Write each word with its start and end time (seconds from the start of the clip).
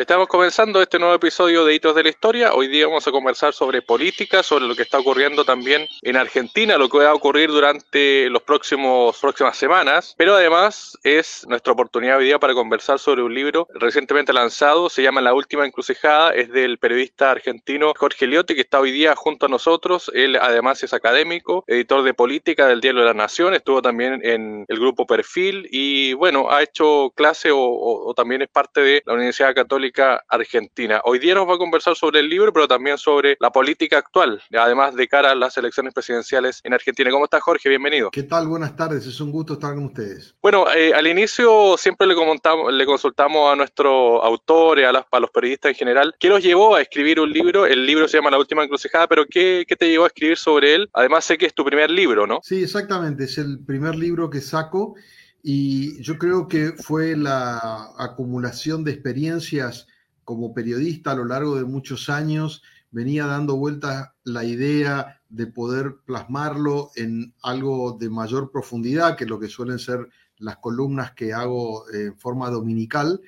Estamos 0.00 0.28
comenzando 0.28 0.80
este 0.80 0.98
nuevo 0.98 1.14
episodio 1.14 1.62
de 1.66 1.74
Hitos 1.74 1.94
de 1.94 2.02
la 2.02 2.08
Historia. 2.08 2.54
Hoy 2.54 2.68
día 2.68 2.86
vamos 2.86 3.06
a 3.06 3.10
conversar 3.10 3.52
sobre 3.52 3.82
política, 3.82 4.42
sobre 4.42 4.66
lo 4.66 4.74
que 4.74 4.80
está 4.80 4.98
ocurriendo 4.98 5.44
también 5.44 5.86
en 6.00 6.16
Argentina, 6.16 6.78
lo 6.78 6.88
que 6.88 6.96
va 6.96 7.10
a 7.10 7.14
ocurrir 7.14 7.50
durante 7.50 8.30
próximos 8.50 9.18
próximas 9.20 9.58
semanas. 9.58 10.14
Pero 10.16 10.36
además 10.36 10.98
es 11.02 11.46
nuestra 11.46 11.74
oportunidad 11.74 12.16
hoy 12.16 12.24
día 12.24 12.38
para 12.38 12.54
conversar 12.54 12.98
sobre 12.98 13.22
un 13.22 13.34
libro 13.34 13.68
recientemente 13.74 14.32
lanzado, 14.32 14.88
se 14.88 15.02
llama 15.02 15.20
La 15.20 15.34
Última 15.34 15.66
Encrucijada, 15.66 16.30
es 16.30 16.50
del 16.50 16.78
periodista 16.78 17.30
argentino 17.30 17.92
Jorge 17.94 18.26
Liotti, 18.26 18.54
que 18.54 18.62
está 18.62 18.80
hoy 18.80 18.92
día 18.92 19.14
junto 19.14 19.46
a 19.46 19.48
nosotros. 19.50 20.10
Él 20.14 20.36
además 20.36 20.82
es 20.82 20.94
académico, 20.94 21.62
editor 21.66 22.02
de 22.04 22.14
política 22.14 22.66
del 22.66 22.80
Diario 22.80 23.02
de 23.02 23.06
la 23.06 23.14
Nación, 23.14 23.52
estuvo 23.52 23.82
también 23.82 24.20
en 24.24 24.64
el 24.66 24.78
grupo 24.78 25.06
Perfil 25.06 25.68
y 25.70 26.14
bueno, 26.14 26.50
ha 26.50 26.62
hecho 26.62 27.12
clase 27.14 27.50
o, 27.50 27.60
o 27.60 28.14
también 28.14 28.40
es 28.40 28.48
parte 28.48 28.80
de 28.80 29.02
la 29.04 29.12
Universidad 29.12 29.54
Católica 29.54 29.89
Argentina. 30.28 31.00
Hoy 31.04 31.18
día 31.18 31.34
nos 31.34 31.48
va 31.48 31.54
a 31.54 31.58
conversar 31.58 31.96
sobre 31.96 32.20
el 32.20 32.28
libro, 32.28 32.52
pero 32.52 32.68
también 32.68 32.98
sobre 32.98 33.36
la 33.40 33.50
política 33.50 33.98
actual, 33.98 34.42
además 34.56 34.94
de 34.94 35.08
cara 35.08 35.32
a 35.32 35.34
las 35.34 35.56
elecciones 35.56 35.92
presidenciales 35.92 36.60
en 36.64 36.74
Argentina. 36.74 37.10
¿Cómo 37.10 37.24
estás, 37.24 37.42
Jorge? 37.42 37.68
Bienvenido. 37.68 38.10
¿Qué 38.10 38.22
tal? 38.22 38.46
Buenas 38.46 38.76
tardes, 38.76 39.06
es 39.06 39.20
un 39.20 39.32
gusto 39.32 39.54
estar 39.54 39.74
con 39.74 39.84
ustedes. 39.84 40.34
Bueno, 40.42 40.66
eh, 40.72 40.92
al 40.94 41.06
inicio 41.06 41.76
siempre 41.76 42.06
le, 42.06 42.14
le 42.14 42.86
consultamos 42.86 43.52
a 43.52 43.56
nuestro 43.56 44.22
autor 44.22 44.78
y 44.78 44.84
a, 44.84 44.92
los 44.92 45.30
periodistas 45.32 45.70
en 45.70 45.76
general, 45.76 46.14
¿qué 46.18 46.28
los 46.28 46.42
llevó 46.42 46.76
a 46.76 46.82
escribir 46.82 47.20
un 47.20 47.32
libro? 47.32 47.66
El 47.66 47.86
libro 47.86 48.08
se 48.08 48.18
llama 48.18 48.30
La 48.30 48.38
Última 48.38 48.64
Encrucijada, 48.64 49.06
pero 49.06 49.26
¿qué, 49.26 49.64
¿qué 49.66 49.76
te 49.76 49.88
llevó 49.88 50.04
a 50.04 50.08
escribir 50.08 50.36
sobre 50.36 50.74
él? 50.74 50.90
Además 50.92 51.24
sé 51.24 51.36
que 51.36 51.46
es 51.46 51.54
tu 51.54 51.64
primer 51.64 51.90
libro, 51.90 52.26
¿no? 52.26 52.40
Sí, 52.42 52.62
exactamente, 52.62 53.24
es 53.24 53.38
el 53.38 53.64
primer 53.64 53.96
libro 53.96 54.30
que 54.30 54.40
saco 54.40 54.94
y 55.42 56.02
yo 56.02 56.18
creo 56.18 56.48
que 56.48 56.72
fue 56.72 57.16
la 57.16 57.90
acumulación 57.98 58.84
de 58.84 58.92
experiencias 58.92 59.86
como 60.24 60.54
periodista 60.54 61.12
a 61.12 61.16
lo 61.16 61.24
largo 61.24 61.56
de 61.56 61.64
muchos 61.64 62.08
años, 62.08 62.62
venía 62.90 63.26
dando 63.26 63.56
vueltas 63.56 64.10
la 64.24 64.44
idea 64.44 65.20
de 65.28 65.46
poder 65.46 65.96
plasmarlo 66.04 66.90
en 66.96 67.34
algo 67.42 67.96
de 67.98 68.10
mayor 68.10 68.50
profundidad 68.50 69.16
que 69.16 69.26
lo 69.26 69.38
que 69.38 69.48
suelen 69.48 69.78
ser 69.78 70.08
las 70.38 70.56
columnas 70.56 71.12
que 71.12 71.32
hago 71.32 71.84
en 71.90 72.16
forma 72.16 72.50
dominical. 72.50 73.20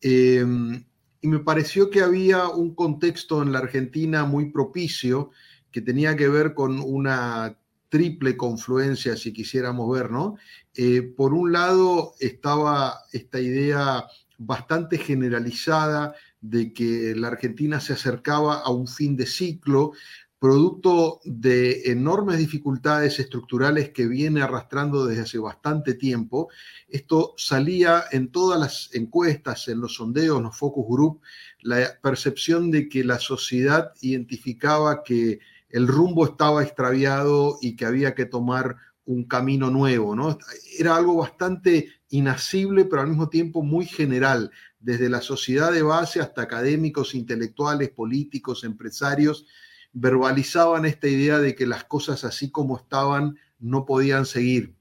Em, 0.00 0.84
y 1.20 1.28
me 1.28 1.40
pareció 1.40 1.90
que 1.90 2.02
había 2.02 2.48
un 2.48 2.74
contexto 2.74 3.42
en 3.42 3.52
la 3.52 3.58
Argentina 3.58 4.24
muy 4.24 4.50
propicio 4.50 5.30
que 5.70 5.80
tenía 5.80 6.16
que 6.16 6.28
ver 6.28 6.54
con 6.54 6.80
una 6.80 7.59
triple 7.90 8.36
confluencia, 8.36 9.16
si 9.16 9.32
quisiéramos 9.32 9.90
ver, 9.92 10.10
¿no? 10.10 10.36
Eh, 10.74 11.02
por 11.02 11.34
un 11.34 11.52
lado 11.52 12.14
estaba 12.20 13.00
esta 13.12 13.40
idea 13.40 14.06
bastante 14.38 14.96
generalizada 14.96 16.14
de 16.40 16.72
que 16.72 17.14
la 17.14 17.28
Argentina 17.28 17.80
se 17.80 17.92
acercaba 17.92 18.60
a 18.60 18.70
un 18.70 18.86
fin 18.86 19.16
de 19.16 19.26
ciclo, 19.26 19.92
producto 20.38 21.20
de 21.24 21.90
enormes 21.90 22.38
dificultades 22.38 23.20
estructurales 23.20 23.90
que 23.90 24.06
viene 24.06 24.40
arrastrando 24.40 25.04
desde 25.04 25.22
hace 25.22 25.38
bastante 25.38 25.92
tiempo. 25.92 26.48
Esto 26.88 27.34
salía 27.36 28.04
en 28.10 28.30
todas 28.32 28.58
las 28.58 28.88
encuestas, 28.94 29.68
en 29.68 29.80
los 29.80 29.96
sondeos, 29.96 30.38
en 30.38 30.44
los 30.44 30.56
focus 30.56 30.86
group, 30.88 31.20
la 31.60 31.98
percepción 32.00 32.70
de 32.70 32.88
que 32.88 33.04
la 33.04 33.18
sociedad 33.18 33.92
identificaba 34.00 35.02
que 35.02 35.40
el 35.70 35.88
rumbo 35.88 36.24
estaba 36.24 36.62
extraviado 36.62 37.58
y 37.60 37.76
que 37.76 37.86
había 37.86 38.14
que 38.14 38.26
tomar 38.26 38.76
un 39.04 39.24
camino 39.24 39.70
nuevo, 39.70 40.14
¿no? 40.14 40.38
Era 40.78 40.96
algo 40.96 41.16
bastante 41.16 41.88
inasible, 42.10 42.84
pero 42.84 43.02
al 43.02 43.08
mismo 43.08 43.28
tiempo 43.28 43.62
muy 43.62 43.86
general, 43.86 44.50
desde 44.78 45.08
la 45.08 45.20
sociedad 45.20 45.72
de 45.72 45.82
base 45.82 46.20
hasta 46.20 46.42
académicos, 46.42 47.14
intelectuales, 47.14 47.90
políticos, 47.90 48.64
empresarios, 48.64 49.46
verbalizaban 49.92 50.84
esta 50.84 51.08
idea 51.08 51.38
de 51.38 51.54
que 51.54 51.66
las 51.66 51.84
cosas 51.84 52.24
así 52.24 52.50
como 52.50 52.76
estaban 52.76 53.36
no 53.58 53.84
podían 53.84 54.26
seguir. 54.26 54.74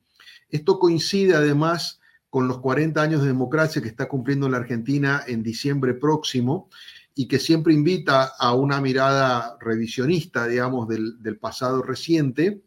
Esto 0.49 0.79
coincide 0.79 1.35
además 1.35 1.99
con 2.29 2.47
los 2.47 2.59
40 2.59 3.01
años 3.01 3.21
de 3.21 3.27
democracia 3.27 3.81
que 3.81 3.87
está 3.87 4.07
cumpliendo 4.07 4.49
la 4.49 4.57
Argentina 4.57 5.23
en 5.27 5.41
diciembre 5.41 5.95
próximo 5.95 6.69
y 7.15 7.27
que 7.27 7.39
siempre 7.39 7.73
invita 7.73 8.31
a 8.39 8.53
una 8.53 8.79
mirada 8.81 9.57
revisionista, 9.59 10.47
digamos, 10.47 10.87
del, 10.87 11.37
pasado 11.39 11.81
reciente, 11.81 12.61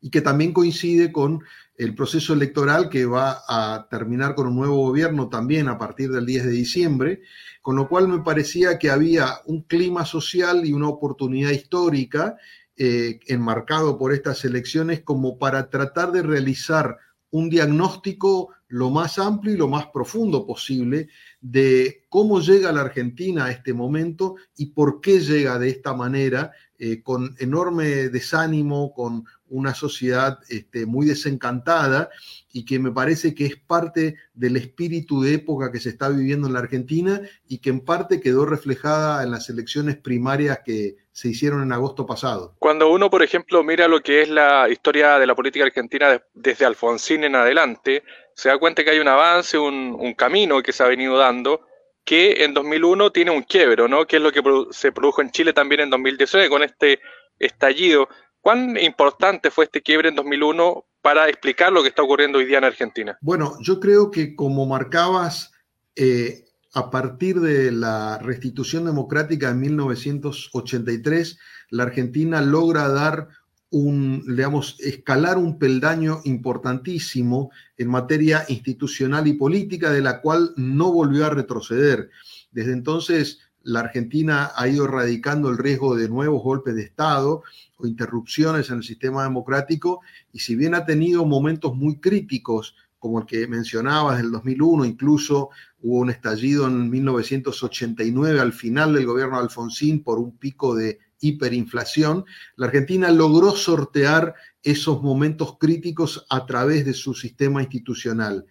y 0.00 0.10
que 0.10 0.20
también 0.20 0.52
coincide 0.52 1.10
con 1.10 1.42
el 1.76 1.94
proceso 1.94 2.32
electoral 2.32 2.88
que 2.88 3.06
va 3.06 3.42
a 3.48 3.88
terminar 3.90 4.34
con 4.34 4.46
un 4.46 4.56
nuevo 4.56 4.76
gobierno 4.76 5.28
también 5.28 5.68
a 5.68 5.78
partir 5.78 6.10
del 6.10 6.26
10 6.26 6.44
de 6.44 6.50
diciembre, 6.50 7.22
con 7.60 7.76
lo 7.76 7.88
cual 7.88 8.08
me 8.08 8.20
parecía 8.20 8.78
que 8.78 8.90
había 8.90 9.40
un 9.46 9.62
clima 9.62 10.04
social 10.04 10.64
y 10.64 10.72
una 10.72 10.88
oportunidad 10.88 11.50
histórica 11.50 12.36
eh, 12.76 13.20
enmarcado 13.26 13.98
por 13.98 14.12
estas 14.12 14.44
elecciones 14.44 15.02
como 15.02 15.38
para 15.38 15.70
tratar 15.70 16.12
de 16.12 16.22
realizar 16.22 16.98
un 17.36 17.50
diagnóstico 17.50 18.54
lo 18.68 18.90
más 18.90 19.18
amplio 19.18 19.54
y 19.54 19.58
lo 19.58 19.68
más 19.68 19.86
profundo 19.88 20.46
posible 20.46 21.08
de 21.40 22.06
cómo 22.08 22.40
llega 22.40 22.72
la 22.72 22.80
Argentina 22.80 23.44
a 23.44 23.50
este 23.50 23.74
momento 23.74 24.36
y 24.56 24.66
por 24.66 25.00
qué 25.00 25.20
llega 25.20 25.58
de 25.58 25.68
esta 25.68 25.94
manera, 25.94 26.52
eh, 26.78 27.02
con 27.02 27.36
enorme 27.38 28.08
desánimo, 28.08 28.92
con 28.92 29.24
una 29.48 29.74
sociedad 29.74 30.38
este, 30.48 30.86
muy 30.86 31.06
desencantada 31.06 32.08
y 32.52 32.64
que 32.64 32.78
me 32.78 32.90
parece 32.90 33.34
que 33.34 33.46
es 33.46 33.56
parte 33.56 34.16
del 34.34 34.56
espíritu 34.56 35.22
de 35.22 35.34
época 35.34 35.70
que 35.70 35.78
se 35.78 35.90
está 35.90 36.08
viviendo 36.08 36.46
en 36.46 36.54
la 36.54 36.60
Argentina 36.60 37.20
y 37.46 37.58
que 37.58 37.70
en 37.70 37.80
parte 37.80 38.20
quedó 38.20 38.46
reflejada 38.46 39.22
en 39.22 39.30
las 39.30 39.48
elecciones 39.50 39.96
primarias 39.96 40.60
que 40.64 40.96
se 41.16 41.28
hicieron 41.28 41.62
en 41.62 41.72
agosto 41.72 42.04
pasado. 42.04 42.54
Cuando 42.58 42.90
uno, 42.90 43.08
por 43.08 43.22
ejemplo, 43.22 43.64
mira 43.64 43.88
lo 43.88 44.02
que 44.02 44.20
es 44.20 44.28
la 44.28 44.68
historia 44.68 45.18
de 45.18 45.26
la 45.26 45.34
política 45.34 45.64
argentina 45.64 46.22
desde 46.34 46.66
Alfonsín 46.66 47.24
en 47.24 47.34
adelante, 47.34 48.04
se 48.34 48.50
da 48.50 48.58
cuenta 48.58 48.84
que 48.84 48.90
hay 48.90 48.98
un 48.98 49.08
avance, 49.08 49.56
un, 49.56 50.12
camino 50.12 50.62
que 50.62 50.74
se 50.74 50.82
ha 50.82 50.88
venido 50.88 51.16
dando, 51.16 51.62
que 52.04 52.44
en 52.44 52.52
2001 52.52 53.12
tiene 53.12 53.30
un 53.30 53.44
quiebro, 53.44 53.88
¿no? 53.88 54.06
Que 54.06 54.16
es 54.16 54.22
lo 54.22 54.30
que 54.30 54.42
se 54.72 54.92
produjo 54.92 55.22
en 55.22 55.30
Chile 55.30 55.54
también 55.54 55.80
en 55.80 55.88
2019 55.88 56.50
con 56.50 56.62
este 56.62 57.00
estallido. 57.38 58.10
¿Cuán 58.42 58.76
importante 58.76 59.50
fue 59.50 59.64
este 59.64 59.80
quiebre 59.80 60.10
en 60.10 60.16
2001 60.16 60.84
para 61.00 61.30
explicar 61.30 61.72
lo 61.72 61.80
que 61.80 61.88
está 61.88 62.02
ocurriendo 62.02 62.36
hoy 62.36 62.44
día 62.44 62.58
en 62.58 62.64
Argentina? 62.64 63.16
Bueno, 63.22 63.56
yo 63.62 63.80
creo 63.80 64.10
que 64.10 64.36
como 64.36 64.66
marcabas, 64.66 65.50
eh, 65.94 66.45
a 66.76 66.90
partir 66.90 67.40
de 67.40 67.72
la 67.72 68.18
restitución 68.18 68.84
democrática 68.84 69.48
en 69.48 69.60
1983, 69.60 71.38
la 71.70 71.84
Argentina 71.84 72.42
logra 72.42 72.86
dar 72.90 73.28
un, 73.70 74.22
digamos, 74.26 74.76
escalar 74.80 75.38
un 75.38 75.58
peldaño 75.58 76.20
importantísimo 76.24 77.50
en 77.78 77.88
materia 77.88 78.44
institucional 78.48 79.26
y 79.26 79.32
política, 79.32 79.90
de 79.90 80.02
la 80.02 80.20
cual 80.20 80.52
no 80.58 80.92
volvió 80.92 81.24
a 81.24 81.30
retroceder. 81.30 82.10
Desde 82.50 82.74
entonces, 82.74 83.38
la 83.62 83.80
Argentina 83.80 84.50
ha 84.54 84.68
ido 84.68 84.84
erradicando 84.84 85.48
el 85.48 85.56
riesgo 85.56 85.96
de 85.96 86.10
nuevos 86.10 86.42
golpes 86.42 86.74
de 86.74 86.82
Estado 86.82 87.42
o 87.78 87.86
interrupciones 87.86 88.68
en 88.68 88.76
el 88.76 88.84
sistema 88.84 89.22
democrático, 89.22 90.02
y 90.30 90.40
si 90.40 90.54
bien 90.56 90.74
ha 90.74 90.84
tenido 90.84 91.24
momentos 91.24 91.74
muy 91.74 92.00
críticos, 92.00 92.74
como 92.98 93.20
el 93.20 93.26
que 93.26 93.46
mencionabas 93.46 94.18
del 94.18 94.30
2001, 94.32 94.84
incluso 94.84 95.50
hubo 95.86 96.00
un 96.00 96.10
estallido 96.10 96.66
en 96.66 96.90
1989 96.90 98.40
al 98.40 98.52
final 98.52 98.94
del 98.94 99.06
gobierno 99.06 99.36
de 99.36 99.44
Alfonsín 99.44 100.02
por 100.02 100.18
un 100.18 100.36
pico 100.36 100.74
de 100.74 100.98
hiperinflación, 101.20 102.24
la 102.56 102.66
Argentina 102.66 103.08
logró 103.12 103.52
sortear 103.52 104.34
esos 104.64 105.00
momentos 105.00 105.58
críticos 105.60 106.26
a 106.28 106.44
través 106.44 106.84
de 106.84 106.92
su 106.92 107.14
sistema 107.14 107.62
institucional. 107.62 108.46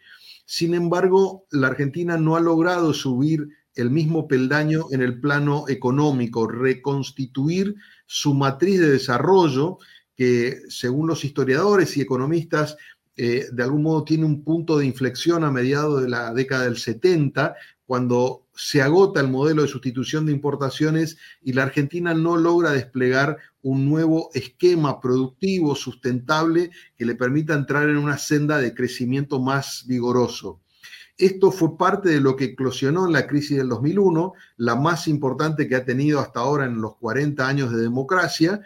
Sin 0.45 0.73
embargo, 0.75 1.45
la 1.51 1.67
Argentina 1.67 2.17
no 2.17 2.37
ha 2.37 2.39
logrado 2.39 2.93
subir 2.93 3.49
el 3.75 3.89
mismo 3.89 4.29
peldaño 4.29 4.85
en 4.91 5.01
el 5.01 5.19
plano 5.19 5.65
económico, 5.67 6.47
reconstituir 6.47 7.75
su 8.05 8.33
matriz 8.33 8.79
de 8.79 8.91
desarrollo, 8.91 9.77
que 10.15 10.61
según 10.69 11.07
los 11.07 11.25
historiadores 11.25 11.97
y 11.97 12.01
economistas 12.01 12.77
eh, 13.17 13.45
de 13.51 13.63
algún 13.63 13.83
modo 13.83 14.03
tiene 14.03 14.25
un 14.25 14.43
punto 14.43 14.77
de 14.77 14.85
inflexión 14.85 15.43
a 15.43 15.51
mediados 15.51 16.01
de 16.01 16.09
la 16.09 16.33
década 16.33 16.65
del 16.65 16.77
70, 16.77 17.55
cuando 17.85 18.47
se 18.55 18.81
agota 18.81 19.19
el 19.19 19.27
modelo 19.27 19.61
de 19.61 19.67
sustitución 19.67 20.25
de 20.25 20.31
importaciones 20.31 21.17
y 21.41 21.53
la 21.53 21.63
Argentina 21.63 22.13
no 22.13 22.37
logra 22.37 22.71
desplegar 22.71 23.37
un 23.61 23.87
nuevo 23.87 24.29
esquema 24.33 24.99
productivo 24.99 25.75
sustentable 25.75 26.71
que 26.97 27.05
le 27.05 27.15
permita 27.15 27.53
entrar 27.53 27.89
en 27.89 27.97
una 27.97 28.17
senda 28.17 28.57
de 28.57 28.73
crecimiento 28.73 29.39
más 29.39 29.85
vigoroso. 29.87 30.61
Esto 31.17 31.51
fue 31.51 31.77
parte 31.77 32.09
de 32.09 32.19
lo 32.19 32.35
que 32.35 32.45
eclosionó 32.45 33.05
en 33.07 33.13
la 33.13 33.25
crisis 33.25 33.57
del 33.57 33.69
2001, 33.69 34.33
la 34.57 34.75
más 34.75 35.07
importante 35.07 35.67
que 35.67 35.75
ha 35.75 35.85
tenido 35.85 36.19
hasta 36.19 36.41
ahora 36.41 36.65
en 36.65 36.81
los 36.81 36.97
40 36.97 37.47
años 37.47 37.71
de 37.71 37.81
democracia, 37.81 38.61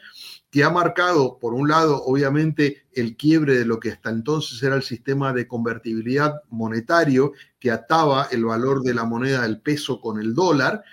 que 0.52 0.64
ha 0.64 0.70
marcado, 0.70 1.38
por 1.38 1.54
un 1.54 1.68
lado, 1.68 2.04
obviamente, 2.04 2.84
el 2.94 3.16
quiebre 3.16 3.58
de 3.58 3.66
lo 3.66 3.80
que 3.80 3.92
hasta 3.92 4.10
entonces 4.10 4.62
era 4.64 4.76
el 4.76 4.82
sistema 4.82 5.32
de 5.32 5.48
convertibilidad 5.48 6.42
monetario 6.50 7.34
que 7.60 7.70
ataba 7.70 8.28
el 8.32 8.46
valor 8.46 8.82
de 8.82 8.96
la 8.96 9.06
moneda 9.06 9.44
del 9.44 9.62
peso 9.62 10.02
con 10.02 10.20
el 10.20 10.34
dólar, 10.34 10.84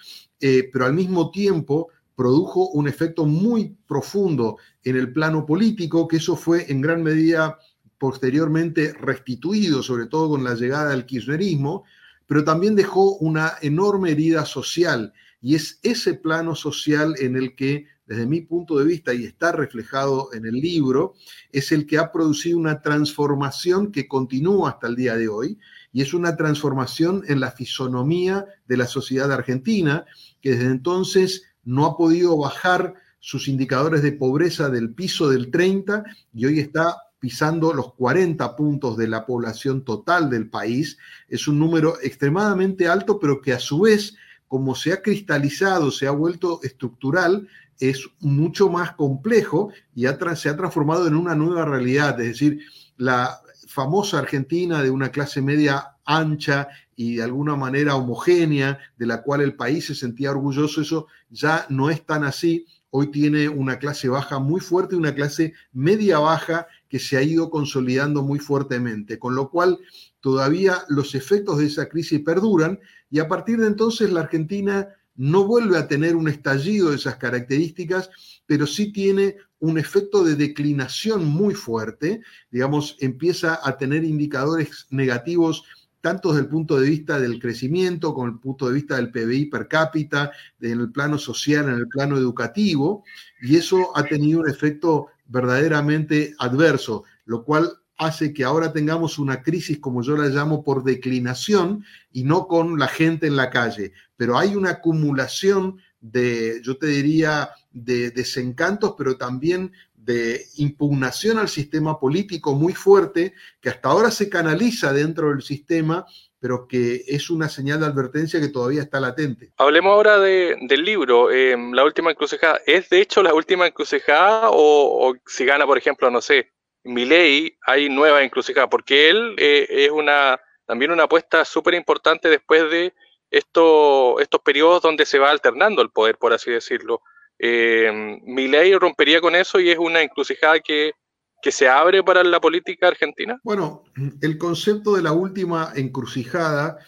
eh, 0.41 0.69
pero 0.71 0.85
al 0.85 0.93
mismo 0.93 1.31
tiempo 1.31 1.89
produjo 2.15 2.69
un 2.71 2.89
efecto 2.89 3.25
muy 3.25 3.77
profundo 3.87 4.59
en 4.85 4.97
el 4.97 5.13
plano 5.13 5.47
político, 5.47 6.07
que 6.07 6.17
eso 6.17 6.37
fue 6.37 6.71
en 6.71 6.81
gran 6.81 7.03
medida 7.03 7.59
posteriormente 7.99 8.93
restituido, 9.01 9.83
sobre 9.83 10.07
todo 10.07 10.31
con 10.31 10.45
la 10.45 10.55
llegada 10.55 10.91
del 10.91 11.07
kirchnerismo, 11.07 11.85
pero 12.27 12.45
también 12.45 12.75
dejó 12.75 13.17
una 13.17 13.55
enorme 13.63 14.11
herida 14.11 14.45
social, 14.45 15.15
y 15.41 15.55
es 15.55 15.79
ese 15.83 16.15
plano 16.15 16.55
social 16.55 17.15
en 17.19 17.37
el 17.37 17.55
que 17.55 17.87
desde 18.07 18.27
mi 18.27 18.41
punto 18.41 18.79
de 18.79 18.85
vista, 18.85 19.13
y 19.13 19.25
está 19.25 19.53
reflejado 19.53 20.33
en 20.33 20.47
el 20.47 20.55
libro, 20.55 21.15
es 21.51 21.73
el 21.73 21.87
que 21.87 21.99
ha 21.99 22.13
producido 22.13 22.59
una 22.59 22.81
transformación 22.81 23.93
que 23.93 24.07
continúa 24.07 24.71
hasta 24.71 24.87
el 24.87 24.97
día 24.97 25.17
de 25.17 25.29
hoy, 25.29 25.59
y 25.93 26.03
es 26.03 26.15
una 26.15 26.37
transformación 26.37 27.23
en 27.27 27.41
la 27.41 27.51
fisonomía 27.51 28.47
de 28.67 28.77
la 28.77 28.87
sociedad 28.87 29.33
argentina, 29.33 30.05
que 30.41 30.51
desde 30.51 30.67
entonces 30.67 31.43
no 31.65 31.85
ha 31.87 31.97
podido 31.97 32.37
bajar 32.37 32.95
sus 33.19 33.49
indicadores 33.49 34.03
de 34.03 34.13
pobreza 34.13 34.71
del 34.71 34.95
piso 34.95 35.29
del 35.29 35.51
30 35.51 36.05
y 36.33 36.47
hoy 36.47 36.61
está 36.61 36.97
pisando 37.19 37.73
los 37.73 37.95
40 37.95 38.55
puntos 38.55 38.97
de 38.97 39.09
la 39.09 39.27
población 39.27 39.85
total 39.85 40.31
del 40.31 40.49
país. 40.49 40.97
Es 41.29 41.49
un 41.49 41.59
número 41.59 41.99
extremadamente 42.01 42.87
alto, 42.87 43.19
pero 43.19 43.41
que 43.41 43.53
a 43.53 43.59
su 43.59 43.81
vez, 43.81 44.15
como 44.47 44.77
se 44.77 44.93
ha 44.93 45.03
cristalizado, 45.03 45.91
se 45.91 46.07
ha 46.07 46.13
vuelto 46.13 46.61
estructural, 46.63 47.49
es 47.81 48.09
mucho 48.21 48.69
más 48.69 48.93
complejo 48.93 49.71
y 49.95 50.03
se 50.03 50.49
ha 50.49 50.57
transformado 50.57 51.07
en 51.07 51.15
una 51.15 51.35
nueva 51.35 51.65
realidad. 51.65 52.21
Es 52.21 52.29
decir, 52.29 52.61
la 52.97 53.41
famosa 53.67 54.19
Argentina 54.19 54.83
de 54.83 54.91
una 54.91 55.11
clase 55.11 55.43
media 55.43 55.97
ancha 56.05 56.69
y 56.95 57.17
de 57.17 57.25
alguna 57.25 57.57
manera 57.57 57.97
homogénea, 57.97 58.79
de 58.97 59.07
la 59.07 59.23
cual 59.23 59.43
el 59.43 59.55
país 59.55 59.87
se 59.87 59.95
sentía 59.95 60.31
orgulloso, 60.31 60.81
eso 60.81 61.07
ya 61.29 61.67
no 61.69 61.91
es 61.91 62.07
tan 62.07 62.25
así. 62.25 62.65
Hoy 62.91 63.11
tiene 63.11 63.49
una 63.49 63.79
clase 63.79 64.09
baja 64.09 64.39
muy 64.39 64.61
fuerte 64.61 64.95
y 64.95 64.99
una 64.99 65.15
clase 65.15 65.53
media 65.73 66.19
baja 66.19 66.67
que 66.89 66.99
se 66.99 67.19
ha 67.19 67.23
ido 67.23 67.51
consolidando 67.51 68.23
muy 68.23 68.39
fuertemente, 68.39 69.19
con 69.19 69.35
lo 69.35 69.51
cual 69.51 69.79
todavía 70.21 70.79
los 70.89 71.15
efectos 71.15 71.59
de 71.59 71.67
esa 71.67 71.89
crisis 71.89 72.21
perduran 72.21 72.79
y 73.11 73.19
a 73.19 73.29
partir 73.29 73.59
de 73.59 73.67
entonces 73.67 74.11
la 74.11 74.21
Argentina 74.21 74.89
no 75.17 75.45
vuelve 75.45 75.79
a 75.79 75.89
tener 75.89 76.17
un 76.17 76.29
estallido 76.29 76.91
de 76.91 76.97
esas 76.97 77.17
características, 77.17 78.11
pero 78.47 78.67
sí 78.67 78.93
tiene 78.93 79.37
un 79.59 79.79
efecto 79.79 80.23
de 80.23 80.37
declinación 80.37 81.25
muy 81.25 81.55
fuerte, 81.55 82.21
digamos, 82.51 82.97
empieza 83.01 83.61
a 83.63 83.77
tener 83.79 84.05
indicadores 84.05 84.87
negativos 84.91 85.65
tanto 86.01 86.29
desde 86.29 86.43
el 86.43 86.49
punto 86.49 86.79
de 86.79 86.89
vista 86.89 87.19
del 87.19 87.41
crecimiento, 87.41 88.15
como 88.15 88.29
el 88.29 88.39
punto 88.39 88.69
de 88.69 88.75
vista 88.75 88.95
del 88.95 89.11
PBI 89.11 89.47
per 89.47 89.67
cápita, 89.67 90.31
en 90.61 90.81
el 90.81 90.93
plano 90.93 91.19
social, 91.19 91.65
en 91.69 91.75
el 91.75 91.89
plano 91.89 92.17
educativo, 92.17 93.03
y 93.43 93.57
eso 93.57 93.97
ha 93.97 94.05
tenido 94.05 94.41
un 94.41 94.49
efecto 94.49 95.09
verdaderamente 95.27 96.35
adverso, 96.39 97.03
lo 97.25 97.43
cual 97.45 97.73
hace 97.97 98.33
que 98.33 98.45
ahora 98.45 98.73
tengamos 98.73 99.19
una 99.19 99.43
crisis, 99.43 99.79
como 99.79 100.03
yo 100.03 100.17
la 100.17 100.29
llamo, 100.29 100.63
por 100.63 100.85
declinación 100.85 101.85
y 102.13 102.25
no 102.25 102.47
con 102.47 102.79
la 102.79 102.89
gente 102.89 103.27
en 103.27 103.37
la 103.37 103.51
calle. 103.51 103.93
Pero 104.17 104.39
hay 104.39 104.55
una 104.55 104.71
acumulación 104.71 105.79
de, 106.01 106.61
yo 106.63 106.77
te 106.77 106.87
diría, 106.87 107.51
de 107.73 108.11
desencantos, 108.11 108.95
pero 108.97 109.17
también 109.17 109.73
de 109.95 110.47
impugnación 110.57 111.39
al 111.39 111.49
sistema 111.49 111.99
político 111.99 112.55
muy 112.55 112.75
fuerte, 112.75 113.35
que 113.61 113.71
hasta 113.71 113.89
ahora 113.89 114.11
se 114.11 114.29
canaliza 114.29 114.93
dentro 114.93 115.31
del 115.31 115.43
sistema, 115.43 116.07
pero 116.39 116.69
que 116.69 117.03
es 117.09 117.29
una 117.29 117.49
señal 117.49 117.81
de 117.81 117.87
advertencia 117.87 118.41
que 118.41 118.49
todavía 118.49 118.83
está 118.83 119.01
latente. 119.01 119.53
Hablemos 119.57 119.93
ahora 119.93 120.21
del 120.21 120.85
libro, 120.85 121.33
em, 121.33 121.73
La 121.73 121.85
Última 121.85 122.13
Encrucijada. 122.13 122.61
¿Es 122.67 122.89
de 122.89 123.01
hecho 123.01 123.21
la 123.23 123.35
última 123.35 123.67
encrucijada 123.67 124.51
o, 124.51 125.09
o 125.09 125.15
si 125.27 125.45
gana, 125.45 125.67
por 125.67 125.77
ejemplo, 125.77 126.09
no 126.09 126.21
sé, 126.21 126.53
ley 126.87 127.57
hay 127.67 127.89
nueva 127.89 128.23
encrucijada, 128.23 128.69
porque 128.69 129.11
él 129.11 129.35
eh, 129.39 129.67
es 129.69 129.91
una 129.91 130.39
también 130.67 130.91
una 130.91 131.05
apuesta 131.05 131.45
súper 131.45 131.75
importante 131.75 132.29
después 132.29 132.69
de 132.71 132.93
esto, 133.31 134.19
estos 134.21 134.41
periodos 134.43 134.83
donde 134.83 135.07
se 135.07 135.19
va 135.19 135.31
alternando 135.31 135.81
el 135.81 135.91
poder, 135.91 136.19
por 136.19 136.33
así 136.33 136.51
decirlo. 136.51 137.01
Eh, 137.39 138.19
ley 138.27 138.75
rompería 138.75 139.21
con 139.21 139.35
eso 139.35 139.61
y 139.61 139.71
es 139.71 139.79
una 139.79 140.03
encrucijada 140.03 140.59
que, 140.61 140.93
que 141.41 141.53
se 141.53 141.69
abre 141.69 142.03
para 142.03 142.25
la 142.25 142.41
política 142.41 142.89
argentina. 142.89 143.39
Bueno, 143.45 143.85
el 144.21 144.39
concepto 144.39 144.97
de 144.97 145.03
la 145.03 145.13
última 145.13 145.73
encrucijada 145.77 146.79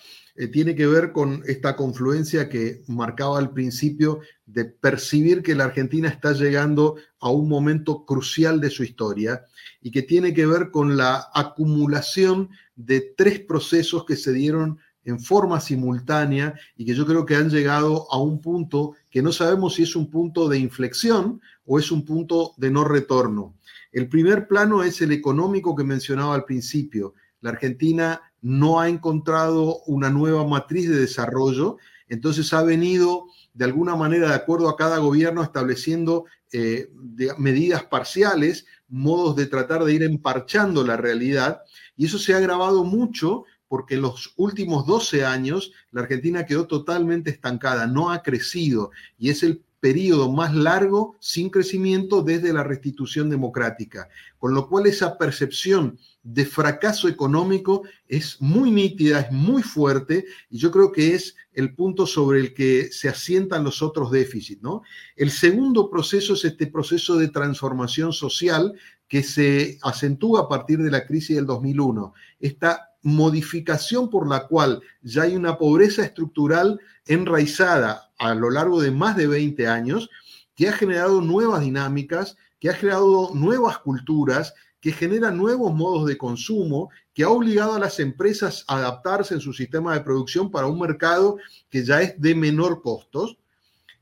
eh, 0.40 0.46
tiene 0.46 0.76
que 0.76 0.86
ver 0.86 1.10
con 1.10 1.42
esta 1.46 1.74
confluencia 1.74 2.48
que 2.48 2.84
marcaba 2.86 3.40
al 3.40 3.50
principio 3.50 4.20
de 4.46 4.66
percibir 4.66 5.42
que 5.42 5.56
la 5.56 5.64
Argentina 5.64 6.08
está 6.08 6.32
llegando 6.32 6.94
a 7.18 7.28
un 7.28 7.48
momento 7.48 8.04
crucial 8.04 8.60
de 8.60 8.70
su 8.70 8.84
historia 8.84 9.42
y 9.82 9.90
que 9.90 10.02
tiene 10.02 10.32
que 10.32 10.46
ver 10.46 10.70
con 10.70 10.96
la 10.96 11.26
acumulación 11.34 12.50
de 12.76 13.00
tres 13.16 13.40
procesos 13.40 14.04
que 14.04 14.14
se 14.14 14.32
dieron 14.32 14.78
en 15.02 15.18
forma 15.18 15.58
simultánea 15.58 16.54
y 16.76 16.84
que 16.84 16.94
yo 16.94 17.04
creo 17.04 17.26
que 17.26 17.34
han 17.34 17.50
llegado 17.50 18.06
a 18.12 18.22
un 18.22 18.40
punto 18.40 18.94
que 19.10 19.22
no 19.22 19.32
sabemos 19.32 19.74
si 19.74 19.82
es 19.82 19.96
un 19.96 20.08
punto 20.08 20.48
de 20.48 20.60
inflexión 20.60 21.40
o 21.66 21.80
es 21.80 21.90
un 21.90 22.04
punto 22.04 22.54
de 22.58 22.70
no 22.70 22.84
retorno. 22.84 23.56
El 23.90 24.08
primer 24.08 24.46
plano 24.46 24.84
es 24.84 25.00
el 25.00 25.10
económico 25.10 25.74
que 25.74 25.82
mencionaba 25.82 26.36
al 26.36 26.44
principio. 26.44 27.14
La 27.40 27.50
Argentina 27.50 28.20
no 28.40 28.80
ha 28.80 28.88
encontrado 28.88 29.80
una 29.86 30.10
nueva 30.10 30.46
matriz 30.46 30.88
de 30.88 30.98
desarrollo, 30.98 31.78
entonces 32.08 32.52
ha 32.52 32.62
venido 32.62 33.26
de 33.54 33.64
alguna 33.64 33.96
manera, 33.96 34.28
de 34.28 34.34
acuerdo 34.34 34.68
a 34.68 34.76
cada 34.76 34.98
gobierno, 34.98 35.42
estableciendo 35.42 36.26
eh, 36.52 36.90
medidas 37.38 37.84
parciales, 37.84 38.66
modos 38.88 39.36
de 39.36 39.46
tratar 39.46 39.84
de 39.84 39.94
ir 39.94 40.02
emparchando 40.02 40.84
la 40.84 40.96
realidad, 40.96 41.62
y 41.96 42.06
eso 42.06 42.18
se 42.18 42.34
ha 42.34 42.38
agravado 42.38 42.84
mucho 42.84 43.44
porque 43.66 43.96
en 43.96 44.02
los 44.02 44.32
últimos 44.36 44.86
12 44.86 45.26
años 45.26 45.72
la 45.90 46.02
Argentina 46.02 46.46
quedó 46.46 46.66
totalmente 46.66 47.30
estancada, 47.30 47.86
no 47.86 48.10
ha 48.10 48.22
crecido, 48.22 48.90
y 49.18 49.30
es 49.30 49.42
el 49.42 49.62
periodo 49.80 50.30
más 50.30 50.54
largo 50.54 51.16
sin 51.20 51.50
crecimiento 51.50 52.22
desde 52.22 52.52
la 52.52 52.64
restitución 52.64 53.30
democrática, 53.30 54.08
con 54.38 54.54
lo 54.54 54.68
cual 54.68 54.86
esa 54.86 55.16
percepción 55.18 55.98
de 56.22 56.44
fracaso 56.44 57.08
económico 57.08 57.84
es 58.06 58.40
muy 58.40 58.70
nítida, 58.70 59.20
es 59.20 59.32
muy 59.32 59.62
fuerte 59.62 60.26
y 60.50 60.58
yo 60.58 60.70
creo 60.70 60.92
que 60.92 61.14
es 61.14 61.36
el 61.52 61.74
punto 61.74 62.06
sobre 62.06 62.40
el 62.40 62.54
que 62.54 62.90
se 62.92 63.08
asientan 63.08 63.64
los 63.64 63.82
otros 63.82 64.10
déficits. 64.10 64.62
¿no? 64.62 64.82
El 65.16 65.30
segundo 65.30 65.88
proceso 65.88 66.34
es 66.34 66.44
este 66.44 66.66
proceso 66.66 67.16
de 67.16 67.28
transformación 67.28 68.12
social 68.12 68.74
que 69.06 69.22
se 69.22 69.78
acentúa 69.82 70.42
a 70.42 70.48
partir 70.48 70.82
de 70.82 70.90
la 70.90 71.06
crisis 71.06 71.36
del 71.36 71.46
2001. 71.46 72.12
Esta 72.40 72.90
modificación 73.02 74.10
por 74.10 74.28
la 74.28 74.46
cual 74.46 74.82
ya 75.02 75.22
hay 75.22 75.36
una 75.36 75.56
pobreza 75.56 76.04
estructural 76.04 76.80
enraizada 77.06 78.07
a 78.18 78.34
lo 78.34 78.50
largo 78.50 78.80
de 78.80 78.90
más 78.90 79.16
de 79.16 79.26
20 79.26 79.66
años, 79.66 80.10
que 80.54 80.68
ha 80.68 80.72
generado 80.72 81.20
nuevas 81.20 81.62
dinámicas, 81.62 82.36
que 82.58 82.68
ha 82.68 82.74
generado 82.74 83.30
nuevas 83.34 83.78
culturas, 83.78 84.54
que 84.80 84.92
genera 84.92 85.30
nuevos 85.30 85.74
modos 85.74 86.06
de 86.06 86.18
consumo, 86.18 86.90
que 87.14 87.24
ha 87.24 87.30
obligado 87.30 87.74
a 87.74 87.78
las 87.78 87.98
empresas 87.98 88.64
a 88.68 88.76
adaptarse 88.76 89.34
en 89.34 89.40
su 89.40 89.52
sistema 89.52 89.94
de 89.94 90.00
producción 90.00 90.50
para 90.50 90.66
un 90.66 90.78
mercado 90.78 91.38
que 91.68 91.84
ya 91.84 92.00
es 92.00 92.20
de 92.20 92.34
menor 92.34 92.82
costos. 92.82 93.38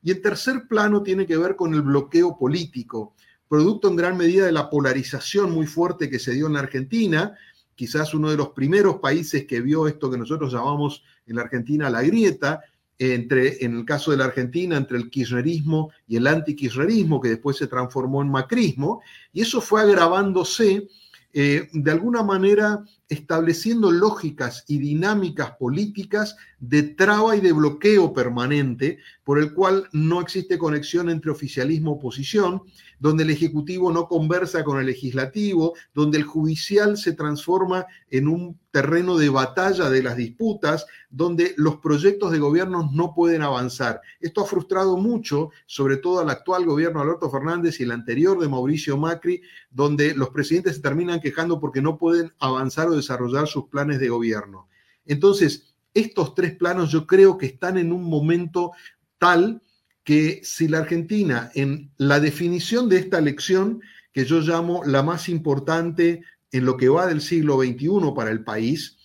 Y 0.02 0.10
en 0.10 0.22
tercer 0.22 0.66
plano 0.68 1.02
tiene 1.02 1.26
que 1.26 1.36
ver 1.36 1.56
con 1.56 1.74
el 1.74 1.82
bloqueo 1.82 2.38
político, 2.38 3.14
producto 3.48 3.88
en 3.88 3.96
gran 3.96 4.16
medida 4.16 4.46
de 4.46 4.52
la 4.52 4.68
polarización 4.68 5.50
muy 5.50 5.66
fuerte 5.66 6.10
que 6.10 6.18
se 6.18 6.32
dio 6.32 6.46
en 6.46 6.54
la 6.54 6.60
Argentina, 6.60 7.34
quizás 7.74 8.14
uno 8.14 8.30
de 8.30 8.36
los 8.36 8.50
primeros 8.50 8.96
países 8.96 9.46
que 9.46 9.60
vio 9.60 9.86
esto 9.86 10.10
que 10.10 10.18
nosotros 10.18 10.52
llamamos 10.52 11.02
en 11.26 11.36
la 11.36 11.42
Argentina 11.42 11.90
la 11.90 12.02
grieta, 12.02 12.60
entre, 12.98 13.64
en 13.64 13.76
el 13.76 13.84
caso 13.84 14.10
de 14.10 14.16
la 14.16 14.24
Argentina, 14.26 14.76
entre 14.76 14.96
el 14.96 15.10
kirchnerismo 15.10 15.90
y 16.06 16.16
el 16.16 16.26
antikirchnerismo, 16.26 17.20
que 17.20 17.30
después 17.30 17.56
se 17.56 17.66
transformó 17.66 18.22
en 18.22 18.30
macrismo, 18.30 19.00
y 19.32 19.42
eso 19.42 19.60
fue 19.60 19.82
agravándose 19.82 20.88
eh, 21.32 21.68
de 21.72 21.90
alguna 21.90 22.22
manera 22.22 22.82
estableciendo 23.08 23.92
lógicas 23.92 24.64
y 24.66 24.78
dinámicas 24.78 25.52
políticas 25.52 26.36
de 26.58 26.82
traba 26.82 27.36
y 27.36 27.40
de 27.40 27.52
bloqueo 27.52 28.12
permanente, 28.12 28.98
por 29.22 29.38
el 29.38 29.52
cual 29.52 29.88
no 29.92 30.20
existe 30.20 30.58
conexión 30.58 31.10
entre 31.10 31.30
oficialismo 31.30 31.92
y 31.92 31.94
oposición, 31.94 32.62
donde 32.98 33.24
el 33.24 33.30
Ejecutivo 33.30 33.92
no 33.92 34.08
conversa 34.08 34.64
con 34.64 34.80
el 34.80 34.86
Legislativo, 34.86 35.74
donde 35.94 36.18
el 36.18 36.24
Judicial 36.24 36.96
se 36.96 37.12
transforma 37.12 37.86
en 38.10 38.28
un 38.28 38.58
terreno 38.70 39.16
de 39.16 39.30
batalla 39.30 39.88
de 39.88 40.02
las 40.02 40.16
disputas, 40.16 40.86
donde 41.08 41.54
los 41.56 41.76
proyectos 41.76 42.30
de 42.30 42.38
gobierno 42.38 42.90
no 42.92 43.14
pueden 43.14 43.42
avanzar. 43.42 44.00
Esto 44.20 44.42
ha 44.42 44.46
frustrado 44.46 44.96
mucho, 44.96 45.50
sobre 45.66 45.96
todo 45.96 46.20
al 46.20 46.30
actual 46.30 46.66
gobierno 46.66 46.98
de 46.98 47.06
Alberto 47.06 47.30
Fernández 47.30 47.80
y 47.80 47.84
el 47.84 47.92
anterior 47.92 48.38
de 48.38 48.48
Mauricio 48.48 48.96
Macri, 48.98 49.40
donde 49.70 50.14
los 50.14 50.30
presidentes 50.30 50.76
se 50.76 50.82
terminan 50.82 51.20
quejando 51.20 51.58
porque 51.58 51.80
no 51.80 51.96
pueden 51.96 52.32
avanzar 52.38 52.88
o 52.88 52.95
desarrollar 52.96 53.46
sus 53.46 53.68
planes 53.68 54.00
de 54.00 54.08
gobierno. 54.08 54.68
Entonces, 55.04 55.74
estos 55.94 56.34
tres 56.34 56.54
planos 56.56 56.90
yo 56.90 57.06
creo 57.06 57.38
que 57.38 57.46
están 57.46 57.78
en 57.78 57.92
un 57.92 58.04
momento 58.04 58.72
tal 59.18 59.62
que 60.04 60.40
si 60.44 60.68
la 60.68 60.78
Argentina, 60.78 61.50
en 61.54 61.90
la 61.96 62.20
definición 62.20 62.88
de 62.88 62.98
esta 62.98 63.20
lección, 63.20 63.80
que 64.12 64.24
yo 64.24 64.40
llamo 64.40 64.82
la 64.84 65.02
más 65.02 65.28
importante 65.28 66.22
en 66.52 66.64
lo 66.64 66.76
que 66.76 66.88
va 66.88 67.06
del 67.06 67.20
siglo 67.20 67.58
XXI 67.58 68.12
para 68.14 68.30
el 68.30 68.44
país, 68.44 68.96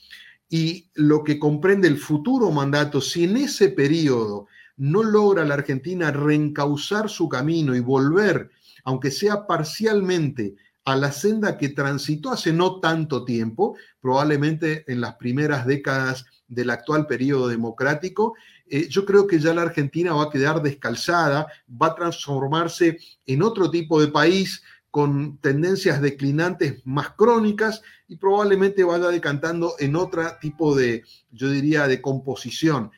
y 0.47 0.89
lo 0.93 1.23
que 1.23 1.39
comprende 1.39 1.87
el 1.87 1.97
futuro 1.97 2.51
mandato, 2.51 2.99
si 2.99 3.23
en 3.23 3.37
ese 3.37 3.69
periodo 3.69 4.47
no 4.75 5.01
logra 5.01 5.45
la 5.45 5.53
Argentina 5.53 6.11
reencauzar 6.11 7.09
su 7.09 7.29
camino 7.29 7.73
y 7.73 7.79
volver, 7.79 8.51
aunque 8.83 9.11
sea 9.11 9.47
parcialmente, 9.47 10.55
a 10.91 10.95
la 10.97 11.11
senda 11.11 11.57
que 11.57 11.69
transitó 11.69 12.31
hace 12.31 12.51
no 12.51 12.79
tanto 12.79 13.23
tiempo, 13.23 13.77
probablemente 14.01 14.83
en 14.91 14.99
las 14.99 15.15
primeras 15.15 15.65
décadas 15.65 16.25
del 16.47 16.69
actual 16.69 17.07
periodo 17.07 17.47
democrático, 17.47 18.35
eh, 18.67 18.87
yo 18.89 19.05
creo 19.05 19.25
que 19.25 19.39
ya 19.39 19.53
la 19.53 19.61
Argentina 19.61 20.13
va 20.13 20.23
a 20.23 20.29
quedar 20.29 20.61
descalzada, 20.61 21.47
va 21.69 21.87
a 21.87 21.95
transformarse 21.95 22.99
en 23.25 23.41
otro 23.41 23.71
tipo 23.71 24.01
de 24.01 24.09
país 24.09 24.63
con 24.89 25.37
tendencias 25.37 26.01
declinantes 26.01 26.85
más 26.85 27.11
crónicas 27.11 27.81
y 28.09 28.17
probablemente 28.17 28.83
vaya 28.83 29.07
decantando 29.07 29.75
en 29.79 29.95
otro 29.95 30.23
tipo 30.41 30.75
de, 30.75 31.03
yo 31.31 31.49
diría, 31.49 31.87
de 31.87 32.01
composición. 32.01 32.91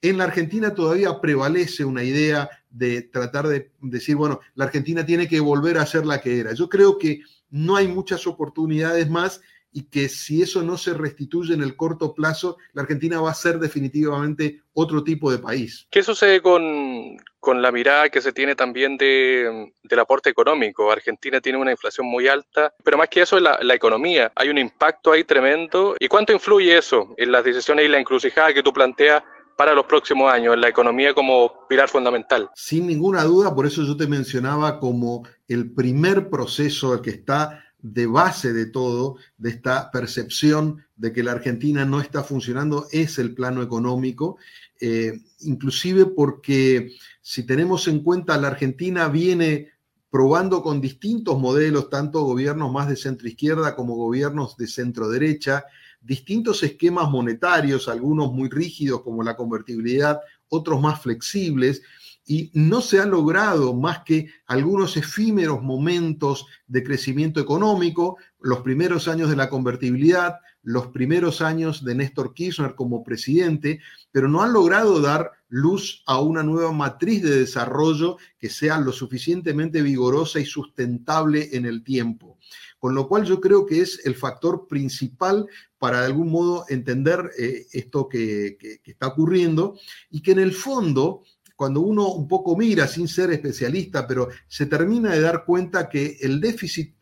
En 0.00 0.16
la 0.16 0.24
Argentina 0.24 0.74
todavía 0.74 1.20
prevalece 1.20 1.84
una 1.84 2.02
idea 2.02 2.48
de 2.70 3.02
tratar 3.02 3.46
de 3.48 3.70
decir, 3.80 4.16
bueno, 4.16 4.40
la 4.54 4.64
Argentina 4.64 5.06
tiene 5.06 5.28
que 5.28 5.40
volver 5.40 5.78
a 5.78 5.86
ser 5.86 6.04
la 6.04 6.20
que 6.20 6.40
era. 6.40 6.52
Yo 6.52 6.68
creo 6.68 6.98
que 6.98 7.20
no 7.54 7.76
hay 7.76 7.86
muchas 7.86 8.26
oportunidades 8.26 9.08
más 9.08 9.40
y 9.72 9.84
que 9.84 10.08
si 10.08 10.42
eso 10.42 10.62
no 10.62 10.76
se 10.76 10.92
restituye 10.92 11.54
en 11.54 11.62
el 11.62 11.76
corto 11.76 12.12
plazo, 12.12 12.56
la 12.72 12.82
Argentina 12.82 13.20
va 13.20 13.30
a 13.30 13.34
ser 13.34 13.60
definitivamente 13.60 14.62
otro 14.72 15.04
tipo 15.04 15.30
de 15.30 15.38
país. 15.38 15.86
¿Qué 15.88 16.02
sucede 16.02 16.42
con, 16.42 17.16
la 17.60 17.70
mirada 17.70 18.08
que 18.08 18.20
se 18.20 18.32
tiene 18.32 18.56
también 18.56 18.96
de, 18.96 19.72
del 19.84 19.98
aporte 20.00 20.30
económico? 20.30 20.90
Argentina 20.90 21.40
tiene 21.40 21.58
una 21.58 21.70
inflación 21.70 22.08
muy 22.08 22.26
alta, 22.26 22.72
pero 22.82 22.98
más 22.98 23.08
que 23.08 23.22
eso, 23.22 23.38
la, 23.38 23.58
la 23.62 23.74
economía. 23.74 24.32
Hay 24.34 24.48
un 24.48 24.58
impacto 24.58 25.12
ahí 25.12 25.22
tremendo. 25.22 25.94
¿Y 26.00 26.08
cuánto 26.08 26.32
influye 26.32 26.76
eso 26.76 27.14
en 27.16 27.30
las 27.30 27.44
decisiones 27.44 27.84
y 27.84 27.88
la 27.88 27.98
encrucijada 27.98 28.52
que 28.52 28.64
tú 28.64 28.72
planteas 28.72 29.22
para 29.56 29.74
los 29.74 29.86
próximos 29.86 30.32
años 30.32 30.54
en 30.54 30.60
la 30.60 30.68
economía 30.68 31.14
como 31.14 31.66
pilar 31.68 31.88
fundamental. 31.88 32.50
Sin 32.54 32.86
ninguna 32.86 33.24
duda, 33.24 33.54
por 33.54 33.66
eso 33.66 33.82
yo 33.82 33.96
te 33.96 34.06
mencionaba 34.06 34.78
como 34.80 35.26
el 35.48 35.72
primer 35.72 36.30
proceso 36.30 37.00
que 37.00 37.10
está 37.10 37.64
de 37.78 38.06
base 38.06 38.54
de 38.54 38.66
todo, 38.66 39.16
de 39.36 39.50
esta 39.50 39.90
percepción 39.90 40.82
de 40.96 41.12
que 41.12 41.22
la 41.22 41.32
Argentina 41.32 41.84
no 41.84 42.00
está 42.00 42.24
funcionando, 42.24 42.86
es 42.90 43.18
el 43.18 43.34
plano 43.34 43.62
económico, 43.62 44.38
eh, 44.80 45.20
inclusive 45.40 46.06
porque 46.06 46.92
si 47.20 47.44
tenemos 47.44 47.86
en 47.86 48.00
cuenta 48.02 48.38
la 48.38 48.48
Argentina 48.48 49.08
viene 49.08 49.72
probando 50.08 50.62
con 50.62 50.80
distintos 50.80 51.38
modelos, 51.38 51.90
tanto 51.90 52.22
gobiernos 52.22 52.72
más 52.72 52.88
de 52.88 52.96
centro 52.96 53.28
izquierda 53.28 53.76
como 53.76 53.96
gobiernos 53.96 54.56
de 54.56 54.66
centro 54.66 55.10
derecha, 55.10 55.64
distintos 56.04 56.62
esquemas 56.62 57.10
monetarios, 57.10 57.88
algunos 57.88 58.32
muy 58.32 58.48
rígidos 58.48 59.02
como 59.02 59.22
la 59.22 59.36
convertibilidad, 59.36 60.20
otros 60.48 60.80
más 60.80 61.00
flexibles, 61.00 61.82
y 62.26 62.50
no 62.54 62.80
se 62.80 63.00
ha 63.00 63.06
logrado 63.06 63.74
más 63.74 64.00
que 64.04 64.28
algunos 64.46 64.96
efímeros 64.96 65.62
momentos 65.62 66.46
de 66.66 66.82
crecimiento 66.82 67.40
económico, 67.40 68.16
los 68.40 68.60
primeros 68.60 69.08
años 69.08 69.28
de 69.28 69.36
la 69.36 69.50
convertibilidad, 69.50 70.36
los 70.62 70.86
primeros 70.88 71.42
años 71.42 71.84
de 71.84 71.94
Néstor 71.94 72.32
Kirchner 72.32 72.74
como 72.74 73.04
presidente, 73.04 73.80
pero 74.10 74.28
no 74.28 74.42
han 74.42 74.54
logrado 74.54 75.00
dar 75.00 75.32
luz 75.48 76.02
a 76.06 76.20
una 76.20 76.42
nueva 76.42 76.72
matriz 76.72 77.22
de 77.22 77.40
desarrollo 77.40 78.16
que 78.38 78.48
sea 78.48 78.80
lo 78.80 78.92
suficientemente 78.92 79.82
vigorosa 79.82 80.40
y 80.40 80.46
sustentable 80.46 81.50
en 81.52 81.66
el 81.66 81.84
tiempo. 81.84 82.38
Con 82.84 82.94
lo 82.94 83.08
cual 83.08 83.24
yo 83.24 83.40
creo 83.40 83.64
que 83.64 83.80
es 83.80 84.04
el 84.04 84.14
factor 84.14 84.68
principal 84.68 85.46
para 85.78 86.00
de 86.00 86.04
algún 86.04 86.30
modo 86.30 86.66
entender 86.68 87.30
eh, 87.38 87.64
esto 87.72 88.06
que, 88.10 88.58
que 88.60 88.90
está 88.90 89.06
ocurriendo 89.06 89.78
y 90.10 90.20
que 90.20 90.32
en 90.32 90.40
el 90.40 90.52
fondo 90.52 91.22
cuando 91.56 91.80
uno 91.80 92.08
un 92.08 92.28
poco 92.28 92.54
mira 92.58 92.86
sin 92.86 93.08
ser 93.08 93.30
especialista, 93.30 94.06
pero 94.06 94.28
se 94.48 94.66
termina 94.66 95.12
de 95.12 95.22
dar 95.22 95.46
cuenta 95.46 95.88
que 95.88 96.18
el 96.20 96.42
déficit 96.42 96.94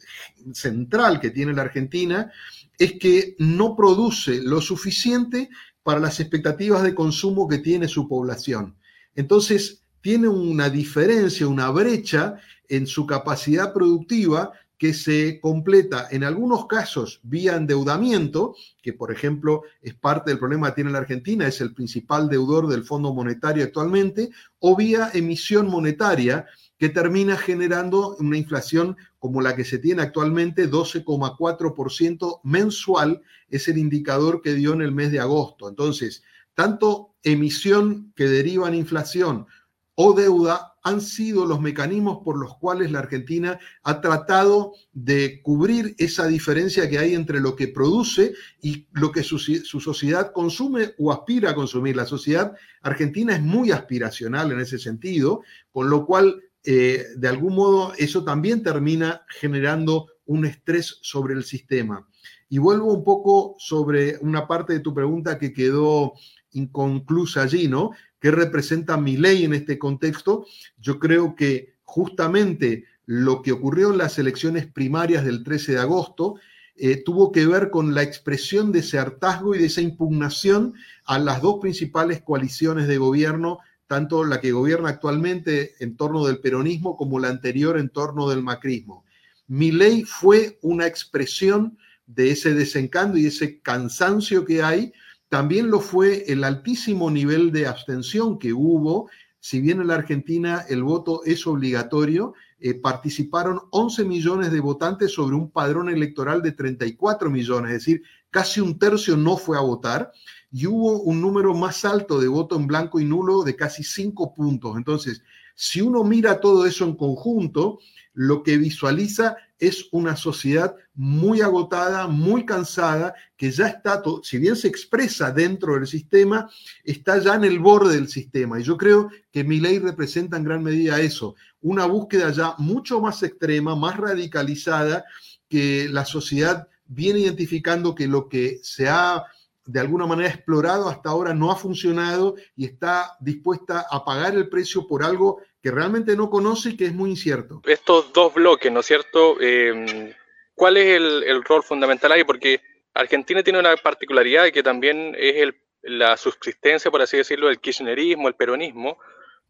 central 0.52 1.18
que 1.18 1.30
tiene 1.30 1.52
la 1.52 1.62
Argentina 1.62 2.30
es 2.78 2.92
que 3.00 3.34
no 3.40 3.74
produce 3.74 4.40
lo 4.40 4.60
suficiente 4.60 5.50
para 5.82 5.98
las 5.98 6.20
expectativas 6.20 6.84
de 6.84 6.94
consumo 6.94 7.48
que 7.48 7.58
tiene 7.58 7.88
su 7.88 8.06
población. 8.06 8.76
Entonces, 9.16 9.82
tiene 10.00 10.28
una 10.28 10.70
diferencia, 10.70 11.48
una 11.48 11.70
brecha 11.70 12.36
en 12.68 12.86
su 12.86 13.04
capacidad 13.04 13.72
productiva 13.72 14.52
que 14.82 14.94
se 14.94 15.38
completa 15.38 16.08
en 16.10 16.24
algunos 16.24 16.66
casos 16.66 17.20
vía 17.22 17.54
endeudamiento, 17.54 18.56
que 18.82 18.92
por 18.92 19.12
ejemplo 19.12 19.62
es 19.80 19.94
parte 19.94 20.32
del 20.32 20.40
problema 20.40 20.70
que 20.70 20.74
tiene 20.74 20.90
la 20.90 20.98
Argentina, 20.98 21.46
es 21.46 21.60
el 21.60 21.72
principal 21.72 22.28
deudor 22.28 22.66
del 22.66 22.82
Fondo 22.82 23.14
Monetario 23.14 23.62
actualmente, 23.62 24.30
o 24.58 24.74
vía 24.74 25.12
emisión 25.14 25.68
monetaria, 25.68 26.46
que 26.78 26.88
termina 26.88 27.36
generando 27.36 28.16
una 28.18 28.36
inflación 28.36 28.96
como 29.20 29.40
la 29.40 29.54
que 29.54 29.64
se 29.64 29.78
tiene 29.78 30.02
actualmente, 30.02 30.68
12,4% 30.68 32.40
mensual, 32.42 33.22
es 33.50 33.68
el 33.68 33.78
indicador 33.78 34.42
que 34.42 34.54
dio 34.54 34.72
en 34.72 34.82
el 34.82 34.90
mes 34.90 35.12
de 35.12 35.20
agosto. 35.20 35.68
Entonces, 35.68 36.24
tanto 36.54 37.14
emisión 37.22 38.12
que 38.16 38.26
deriva 38.26 38.66
en 38.66 38.74
inflación 38.74 39.46
o 39.94 40.12
deuda 40.12 40.71
han 40.82 41.00
sido 41.00 41.46
los 41.46 41.60
mecanismos 41.60 42.18
por 42.24 42.38
los 42.38 42.56
cuales 42.58 42.90
la 42.90 42.98
Argentina 42.98 43.58
ha 43.84 44.00
tratado 44.00 44.72
de 44.92 45.40
cubrir 45.42 45.94
esa 45.98 46.26
diferencia 46.26 46.88
que 46.90 46.98
hay 46.98 47.14
entre 47.14 47.40
lo 47.40 47.54
que 47.54 47.68
produce 47.68 48.34
y 48.60 48.86
lo 48.92 49.12
que 49.12 49.22
su, 49.22 49.38
sociedad 49.38 50.32
consume 50.32 50.94
o 50.98 51.12
aspira 51.12 51.50
a 51.50 51.54
consumir. 51.54 51.96
La 51.96 52.06
sociedad 52.06 52.54
argentina 52.82 53.34
es 53.34 53.42
muy 53.42 53.70
aspiracional 53.70 54.50
en 54.50 54.60
ese 54.60 54.78
sentido, 54.78 55.42
con 55.70 55.88
lo 55.88 56.04
cual, 56.04 56.42
eh, 56.64 57.04
de 57.16 57.28
algún 57.28 57.54
modo, 57.54 57.92
eso 57.96 58.24
también 58.24 58.62
termina 58.62 59.22
generando 59.28 60.08
un 60.26 60.46
estrés 60.46 60.98
sobre 61.02 61.34
el 61.34 61.44
sistema. 61.44 62.08
Y 62.48 62.58
vuelvo 62.58 62.92
un 62.92 63.04
poco 63.04 63.54
sobre 63.58 64.18
una 64.20 64.46
parte 64.46 64.74
de 64.74 64.80
tu 64.80 64.92
pregunta 64.92 65.38
que 65.38 65.52
quedó 65.52 66.14
inconclusa 66.52 67.42
allí, 67.42 67.68
¿no? 67.68 67.92
¿Qué 68.22 68.30
representa 68.30 68.96
mi 68.96 69.16
ley 69.16 69.44
en 69.44 69.52
este 69.52 69.80
contexto? 69.80 70.46
Yo 70.78 71.00
creo 71.00 71.34
que 71.34 71.74
justamente 71.82 72.84
lo 73.04 73.42
que 73.42 73.50
ocurrió 73.50 73.90
en 73.90 73.98
las 73.98 74.16
elecciones 74.16 74.68
primarias 74.68 75.24
del 75.24 75.42
13 75.42 75.72
de 75.72 75.78
agosto 75.80 76.36
eh, 76.76 77.02
tuvo 77.04 77.32
que 77.32 77.46
ver 77.46 77.70
con 77.70 77.96
la 77.96 78.04
expresión 78.04 78.70
de 78.70 78.78
ese 78.78 79.00
hartazgo 79.00 79.56
y 79.56 79.58
de 79.58 79.66
esa 79.66 79.80
impugnación 79.80 80.74
a 81.04 81.18
las 81.18 81.42
dos 81.42 81.58
principales 81.60 82.22
coaliciones 82.22 82.86
de 82.86 82.96
gobierno, 82.96 83.58
tanto 83.88 84.22
la 84.22 84.40
que 84.40 84.52
gobierna 84.52 84.90
actualmente 84.90 85.74
en 85.80 85.96
torno 85.96 86.24
del 86.24 86.38
peronismo 86.38 86.96
como 86.96 87.18
la 87.18 87.28
anterior 87.28 87.76
en 87.76 87.88
torno 87.88 88.30
del 88.30 88.44
macrismo. 88.44 89.04
Mi 89.48 89.72
ley 89.72 90.04
fue 90.04 90.60
una 90.62 90.86
expresión 90.86 91.76
de 92.06 92.30
ese 92.30 92.54
desencanto 92.54 93.18
y 93.18 93.26
ese 93.26 93.60
cansancio 93.60 94.44
que 94.44 94.62
hay 94.62 94.92
también 95.32 95.70
lo 95.70 95.80
fue 95.80 96.30
el 96.30 96.44
altísimo 96.44 97.10
nivel 97.10 97.52
de 97.52 97.66
abstención 97.66 98.38
que 98.38 98.52
hubo. 98.52 99.08
Si 99.40 99.62
bien 99.62 99.80
en 99.80 99.86
la 99.86 99.94
Argentina 99.94 100.62
el 100.68 100.82
voto 100.82 101.22
es 101.24 101.46
obligatorio, 101.46 102.34
eh, 102.60 102.74
participaron 102.74 103.62
11 103.70 104.04
millones 104.04 104.52
de 104.52 104.60
votantes 104.60 105.10
sobre 105.12 105.34
un 105.34 105.50
padrón 105.50 105.88
electoral 105.88 106.42
de 106.42 106.52
34 106.52 107.30
millones, 107.30 107.70
es 107.70 107.78
decir, 107.78 108.02
casi 108.28 108.60
un 108.60 108.78
tercio 108.78 109.16
no 109.16 109.38
fue 109.38 109.56
a 109.56 109.62
votar. 109.62 110.12
Y 110.52 110.66
hubo 110.66 111.00
un 111.00 111.20
número 111.20 111.54
más 111.54 111.84
alto 111.84 112.20
de 112.20 112.28
voto 112.28 112.56
en 112.56 112.66
blanco 112.66 113.00
y 113.00 113.04
nulo 113.04 113.42
de 113.42 113.56
casi 113.56 113.82
cinco 113.82 114.34
puntos. 114.34 114.76
Entonces, 114.76 115.22
si 115.54 115.80
uno 115.80 116.04
mira 116.04 116.40
todo 116.40 116.66
eso 116.66 116.84
en 116.84 116.94
conjunto, 116.94 117.78
lo 118.14 118.42
que 118.42 118.58
visualiza 118.58 119.36
es 119.58 119.86
una 119.92 120.16
sociedad 120.16 120.74
muy 120.94 121.40
agotada, 121.40 122.06
muy 122.06 122.44
cansada, 122.44 123.14
que 123.36 123.50
ya 123.50 123.68
está, 123.68 124.02
si 124.22 124.38
bien 124.38 124.56
se 124.56 124.68
expresa 124.68 125.30
dentro 125.30 125.74
del 125.74 125.86
sistema, 125.86 126.50
está 126.84 127.18
ya 127.18 127.34
en 127.36 127.44
el 127.44 127.58
borde 127.58 127.94
del 127.94 128.08
sistema. 128.08 128.60
Y 128.60 128.64
yo 128.64 128.76
creo 128.76 129.08
que 129.30 129.44
mi 129.44 129.58
ley 129.58 129.78
representa 129.78 130.36
en 130.36 130.44
gran 130.44 130.62
medida 130.62 131.00
eso, 131.00 131.34
una 131.62 131.86
búsqueda 131.86 132.30
ya 132.30 132.54
mucho 132.58 133.00
más 133.00 133.22
extrema, 133.22 133.74
más 133.74 133.96
radicalizada, 133.96 135.04
que 135.48 135.88
la 135.88 136.04
sociedad 136.04 136.68
viene 136.86 137.20
identificando 137.20 137.94
que 137.94 138.08
lo 138.08 138.28
que 138.28 138.58
se 138.62 138.88
ha 138.88 139.24
de 139.72 139.80
alguna 139.80 140.06
manera 140.06 140.28
explorado 140.28 140.86
hasta 140.86 141.08
ahora 141.08 141.32
no 141.32 141.50
ha 141.50 141.56
funcionado 141.56 142.34
y 142.54 142.66
está 142.66 143.16
dispuesta 143.20 143.86
a 143.90 144.04
pagar 144.04 144.34
el 144.34 144.50
precio 144.50 144.86
por 144.86 145.02
algo 145.02 145.40
que 145.62 145.70
realmente 145.70 146.14
no 146.14 146.28
conoce 146.28 146.70
y 146.70 146.76
que 146.76 146.84
es 146.84 146.92
muy 146.92 147.08
incierto. 147.08 147.62
Estos 147.64 148.12
dos 148.12 148.34
bloques, 148.34 148.70
¿no 148.70 148.80
es 148.80 148.86
cierto? 148.86 149.40
Em, 149.40 150.12
¿Cuál 150.54 150.76
es 150.76 150.88
el, 150.96 151.42
rol 151.44 151.62
fundamental 151.62 152.12
ahí? 152.12 152.22
Porque 152.22 152.60
Argentina 152.92 153.42
tiene 153.42 153.60
una 153.60 153.74
particularidad 153.76 154.50
que 154.50 154.62
también 154.62 155.16
es 155.18 155.54
la 155.80 156.18
subsistencia, 156.18 156.90
por 156.90 157.00
así 157.00 157.16
decirlo, 157.16 157.46
del 157.48 157.58
kirchnerismo, 157.58 158.28
el 158.28 158.34
peronismo, 158.34 158.98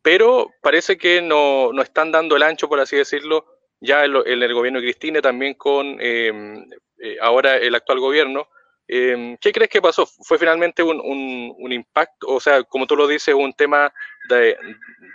pero 0.02 0.52
parece 0.62 0.96
que 0.96 1.20
no, 1.20 1.72
están 1.82 2.12
dando 2.12 2.36
el 2.36 2.44
ancho, 2.44 2.68
por 2.68 2.78
así 2.78 2.94
decirlo, 2.94 3.44
ya 3.80 4.04
en, 4.04 4.14
el 4.14 4.54
gobierno 4.54 4.78
de 4.78 4.86
Cristina, 4.86 5.20
también 5.20 5.54
con 5.54 6.00
em, 6.00 6.64
eh, 7.00 7.16
ahora 7.20 7.56
el 7.56 7.74
actual 7.74 7.98
gobierno. 7.98 8.46
Em, 8.94 9.38
¿Qué 9.38 9.52
crees 9.52 9.70
que 9.70 9.80
pasó? 9.80 10.04
¿Fue 10.04 10.38
finalmente 10.38 10.82
un, 10.82 11.72
impacto? 11.72 12.26
O 12.28 12.38
sea, 12.38 12.62
como 12.62 12.86
tú 12.86 12.94
lo 12.94 13.06
dices, 13.08 13.34
un 13.34 13.54
tema 13.54 13.90
de, 14.28 14.54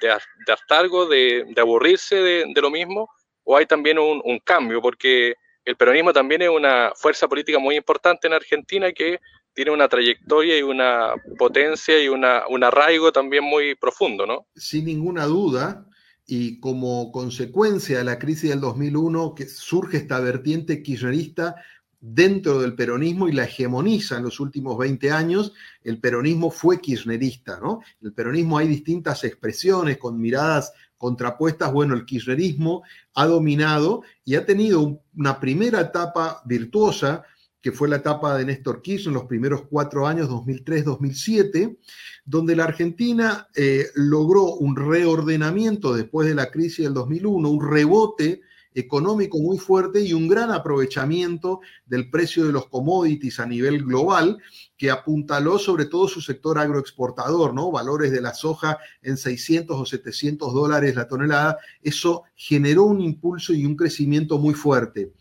de, 0.02 0.52
hartargo, 0.52 1.06
de, 1.06 1.46
aburrirse 1.56 2.16
de, 2.16 2.60
lo 2.60 2.72
mismo? 2.72 3.08
¿O 3.44 3.56
hay 3.56 3.68
también 3.68 4.00
un, 4.00 4.40
cambio? 4.44 4.82
Porque 4.82 5.36
el 5.64 5.76
peronismo 5.76 6.12
también 6.12 6.42
es 6.42 6.50
una 6.50 6.92
fuerza 6.96 7.28
política 7.28 7.60
muy 7.60 7.76
importante 7.76 8.26
en 8.26 8.34
Argentina 8.34 8.92
que 8.92 9.20
tiene 9.54 9.70
una 9.70 9.88
trayectoria 9.88 10.58
y 10.58 10.64
una 10.64 11.14
potencia 11.38 12.02
y 12.02 12.08
una, 12.08 12.48
un 12.50 12.64
arraigo 12.64 13.12
también 13.12 13.44
muy 13.44 13.76
profundo, 13.76 14.26
¿no? 14.26 14.48
Sin 14.56 14.86
ninguna 14.86 15.26
duda, 15.26 15.86
y 16.26 16.60
como 16.60 17.12
consecuencia 17.12 18.00
de 18.00 18.06
la 18.06 18.18
crisis 18.18 18.50
del 18.50 18.60
2001, 18.60 19.36
que 19.36 19.46
surge 19.46 19.98
esta 19.98 20.20
vertiente 20.20 20.82
kirchnerista 20.82 21.56
dentro 22.00 22.60
del 22.60 22.76
peronismo 22.76 23.28
y 23.28 23.32
la 23.32 23.46
hegemoniza 23.46 24.18
en 24.18 24.24
los 24.24 24.40
últimos 24.40 24.78
20 24.78 25.12
años, 25.12 25.54
el 25.84 26.00
peronismo 26.00 26.52
fue 26.52 26.80
kirchnerista, 26.80 27.60
¿no? 27.60 27.82
El 28.02 28.14
peronismo 28.14 28.58
hay 28.58 28.68
distintas 28.68 29.24
expresiones 29.24 29.98
con 29.98 30.20
miradas 30.20 30.74
contrapuestas, 30.98 31.72
bueno, 31.72 31.96
el 31.96 32.06
kirchnerismo 32.06 32.84
ha 33.16 33.26
dominado 33.26 34.04
y 34.24 34.36
ha 34.36 34.46
tenido 34.46 35.02
una 35.16 35.40
primera 35.40 35.82
etapa 35.82 36.42
virtuosa, 36.46 37.24
que 37.62 37.72
fue 37.72 37.90
la 37.90 37.98
etapa 37.98 38.38
de 38.38 38.46
Néstor 38.46 38.82
Kirchner 38.82 39.10
en 39.10 39.14
los 39.16 39.26
primeros 39.26 39.64
cuatro 39.70 40.08
años, 40.08 40.30
2003-2007, 40.30 41.78
donde 42.24 42.56
la 42.56 42.66
Argentina 42.66 43.48
eh, 43.56 43.88
logró 43.96 44.54
un 44.56 44.76
reordenamiento 44.76 45.94
después 45.94 46.28
de 46.28 46.36
la 46.36 46.52
crisis 46.52 46.86
del 46.86 46.94
2001, 46.94 47.50
un 47.50 47.70
rebote 47.70 48.42
económico 48.80 49.40
muy 49.40 49.58
fuerte 49.58 50.02
y 50.02 50.14
un 50.14 50.28
gran 50.28 50.52
aprovechamiento 50.52 51.62
del 51.88 52.12
precio 52.12 52.46
de 52.46 52.54
los 52.54 52.68
commodities 52.68 53.40
a 53.40 53.48
nivel 53.48 53.84
global 53.84 54.38
que 54.78 54.92
apuntaló 54.92 55.58
sobre 55.58 55.86
todo 55.86 56.08
su 56.08 56.22
sector 56.22 56.60
agroexportador, 56.60 57.56
¿no? 57.56 57.72
Valores 57.72 58.12
de 58.12 58.22
la 58.22 58.36
soja 58.36 58.78
en 59.02 59.18
600 59.18 59.76
o 59.76 59.84
700 59.84 60.54
dólares 60.54 60.96
la 60.96 61.08
tonelada. 61.08 61.58
Eso 61.82 62.26
generó 62.36 62.84
un 62.84 63.02
impulso 63.02 63.52
y 63.52 63.66
un 63.66 63.76
crecimiento 63.76 64.38
muy 64.38 64.54
fuerte. 64.54 65.12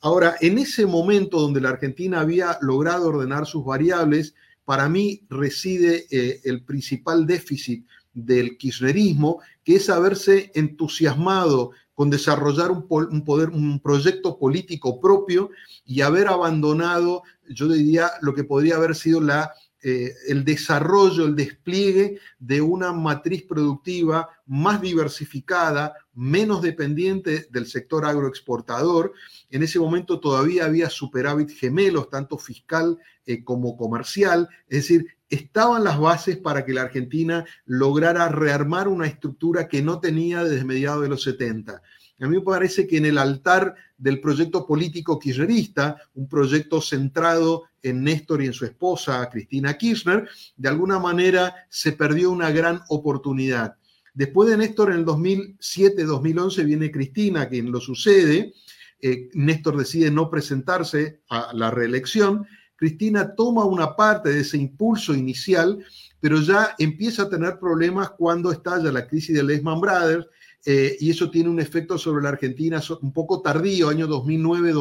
Ahora, 0.00 0.36
en 0.40 0.56
ese 0.56 0.86
momento 0.86 1.38
donde 1.38 1.60
la 1.60 1.68
Argentina 1.68 2.20
había 2.20 2.56
logrado 2.62 3.08
ordenar 3.08 3.46
sus 3.46 3.62
variables, 3.62 4.34
para 4.64 4.88
mí 4.88 5.26
reside 5.28 6.06
eh, 6.10 6.40
el 6.44 6.64
principal 6.64 7.26
déficit 7.26 7.86
del 8.14 8.56
kirchnerismo, 8.56 9.40
que 9.62 9.76
es 9.76 9.90
haberse 9.90 10.50
entusiasmado 10.54 11.72
con 12.02 12.10
desarrollar 12.10 12.72
un, 12.72 12.88
poder, 12.88 13.50
un 13.50 13.78
proyecto 13.78 14.36
político 14.36 15.00
propio 15.00 15.50
y 15.84 16.00
haber 16.00 16.26
abandonado, 16.26 17.22
yo 17.48 17.68
diría, 17.68 18.10
lo 18.22 18.34
que 18.34 18.42
podría 18.42 18.74
haber 18.74 18.96
sido 18.96 19.20
la, 19.20 19.52
eh, 19.84 20.14
el 20.28 20.44
desarrollo, 20.44 21.26
el 21.26 21.34
despliegue 21.34 22.20
de 22.38 22.60
una 22.60 22.92
matriz 22.92 23.42
productiva 23.42 24.28
más 24.46 24.80
diversificada, 24.80 25.94
menos 26.14 26.62
dependiente 26.62 27.48
del 27.50 27.66
sector 27.66 28.04
agroexportador. 28.04 29.12
En 29.50 29.64
ese 29.64 29.80
momento 29.80 30.20
todavía 30.20 30.66
había 30.66 30.88
superávit 30.88 31.50
gemelos, 31.50 32.10
tanto 32.10 32.38
fiscal 32.38 32.96
eh, 33.26 33.42
como 33.42 33.76
comercial, 33.76 34.48
es 34.68 34.82
decir, 34.82 35.06
estaban 35.28 35.82
las 35.82 35.98
bases 35.98 36.36
para 36.36 36.64
que 36.64 36.74
la 36.74 36.82
Argentina 36.82 37.44
lograra 37.64 38.28
rearmar 38.28 38.86
una 38.86 39.06
estructura 39.06 39.66
que 39.66 39.82
no 39.82 39.98
tenía 39.98 40.44
desde 40.44 40.64
mediados 40.64 41.02
de 41.02 41.08
los 41.08 41.22
70. 41.22 41.82
A 42.22 42.28
mí 42.28 42.36
me 42.36 42.42
parece 42.42 42.86
que 42.86 42.98
en 42.98 43.06
el 43.06 43.18
altar 43.18 43.74
del 43.98 44.20
proyecto 44.20 44.66
político 44.66 45.18
kirchnerista, 45.18 45.96
un 46.14 46.28
proyecto 46.28 46.80
centrado 46.80 47.64
en 47.82 48.04
Néstor 48.04 48.42
y 48.42 48.46
en 48.46 48.52
su 48.52 48.64
esposa, 48.64 49.28
Cristina 49.30 49.76
Kirchner, 49.76 50.28
de 50.56 50.68
alguna 50.68 50.98
manera 50.98 51.54
se 51.68 51.92
perdió 51.92 52.30
una 52.30 52.50
gran 52.50 52.80
oportunidad. 52.88 53.76
Después 54.14 54.50
de 54.50 54.56
Néstor, 54.56 54.92
en 54.92 54.98
el 54.98 55.06
2007-2011, 55.06 56.64
viene 56.64 56.90
Cristina, 56.90 57.48
quien 57.48 57.72
lo 57.72 57.80
sucede. 57.80 58.52
Eh, 59.00 59.30
Néstor 59.34 59.76
decide 59.76 60.10
no 60.10 60.30
presentarse 60.30 61.22
a 61.28 61.52
la 61.54 61.70
reelección 61.70 62.46
Cristina 62.82 63.36
toma 63.36 63.64
una 63.64 63.94
parte 63.94 64.30
de 64.30 64.40
ese 64.40 64.56
impulso 64.56 65.14
inicial, 65.14 65.78
pero 66.18 66.40
ya 66.40 66.74
empieza 66.80 67.22
a 67.22 67.28
tener 67.28 67.60
problemas 67.60 68.10
cuando 68.10 68.50
estalla 68.50 68.90
la 68.90 69.06
crisis 69.06 69.36
de 69.36 69.44
Lehman 69.44 69.80
Brothers 69.80 70.26
eh, 70.64 70.96
y 71.00 71.10
eso 71.10 71.30
tiene 71.30 71.50
un 71.50 71.60
efecto 71.60 71.98
sobre 71.98 72.22
la 72.22 72.30
Argentina 72.30 72.80
un 73.00 73.12
poco 73.12 73.42
tardío, 73.42 73.88
año 73.88 74.06
2009 74.06 74.72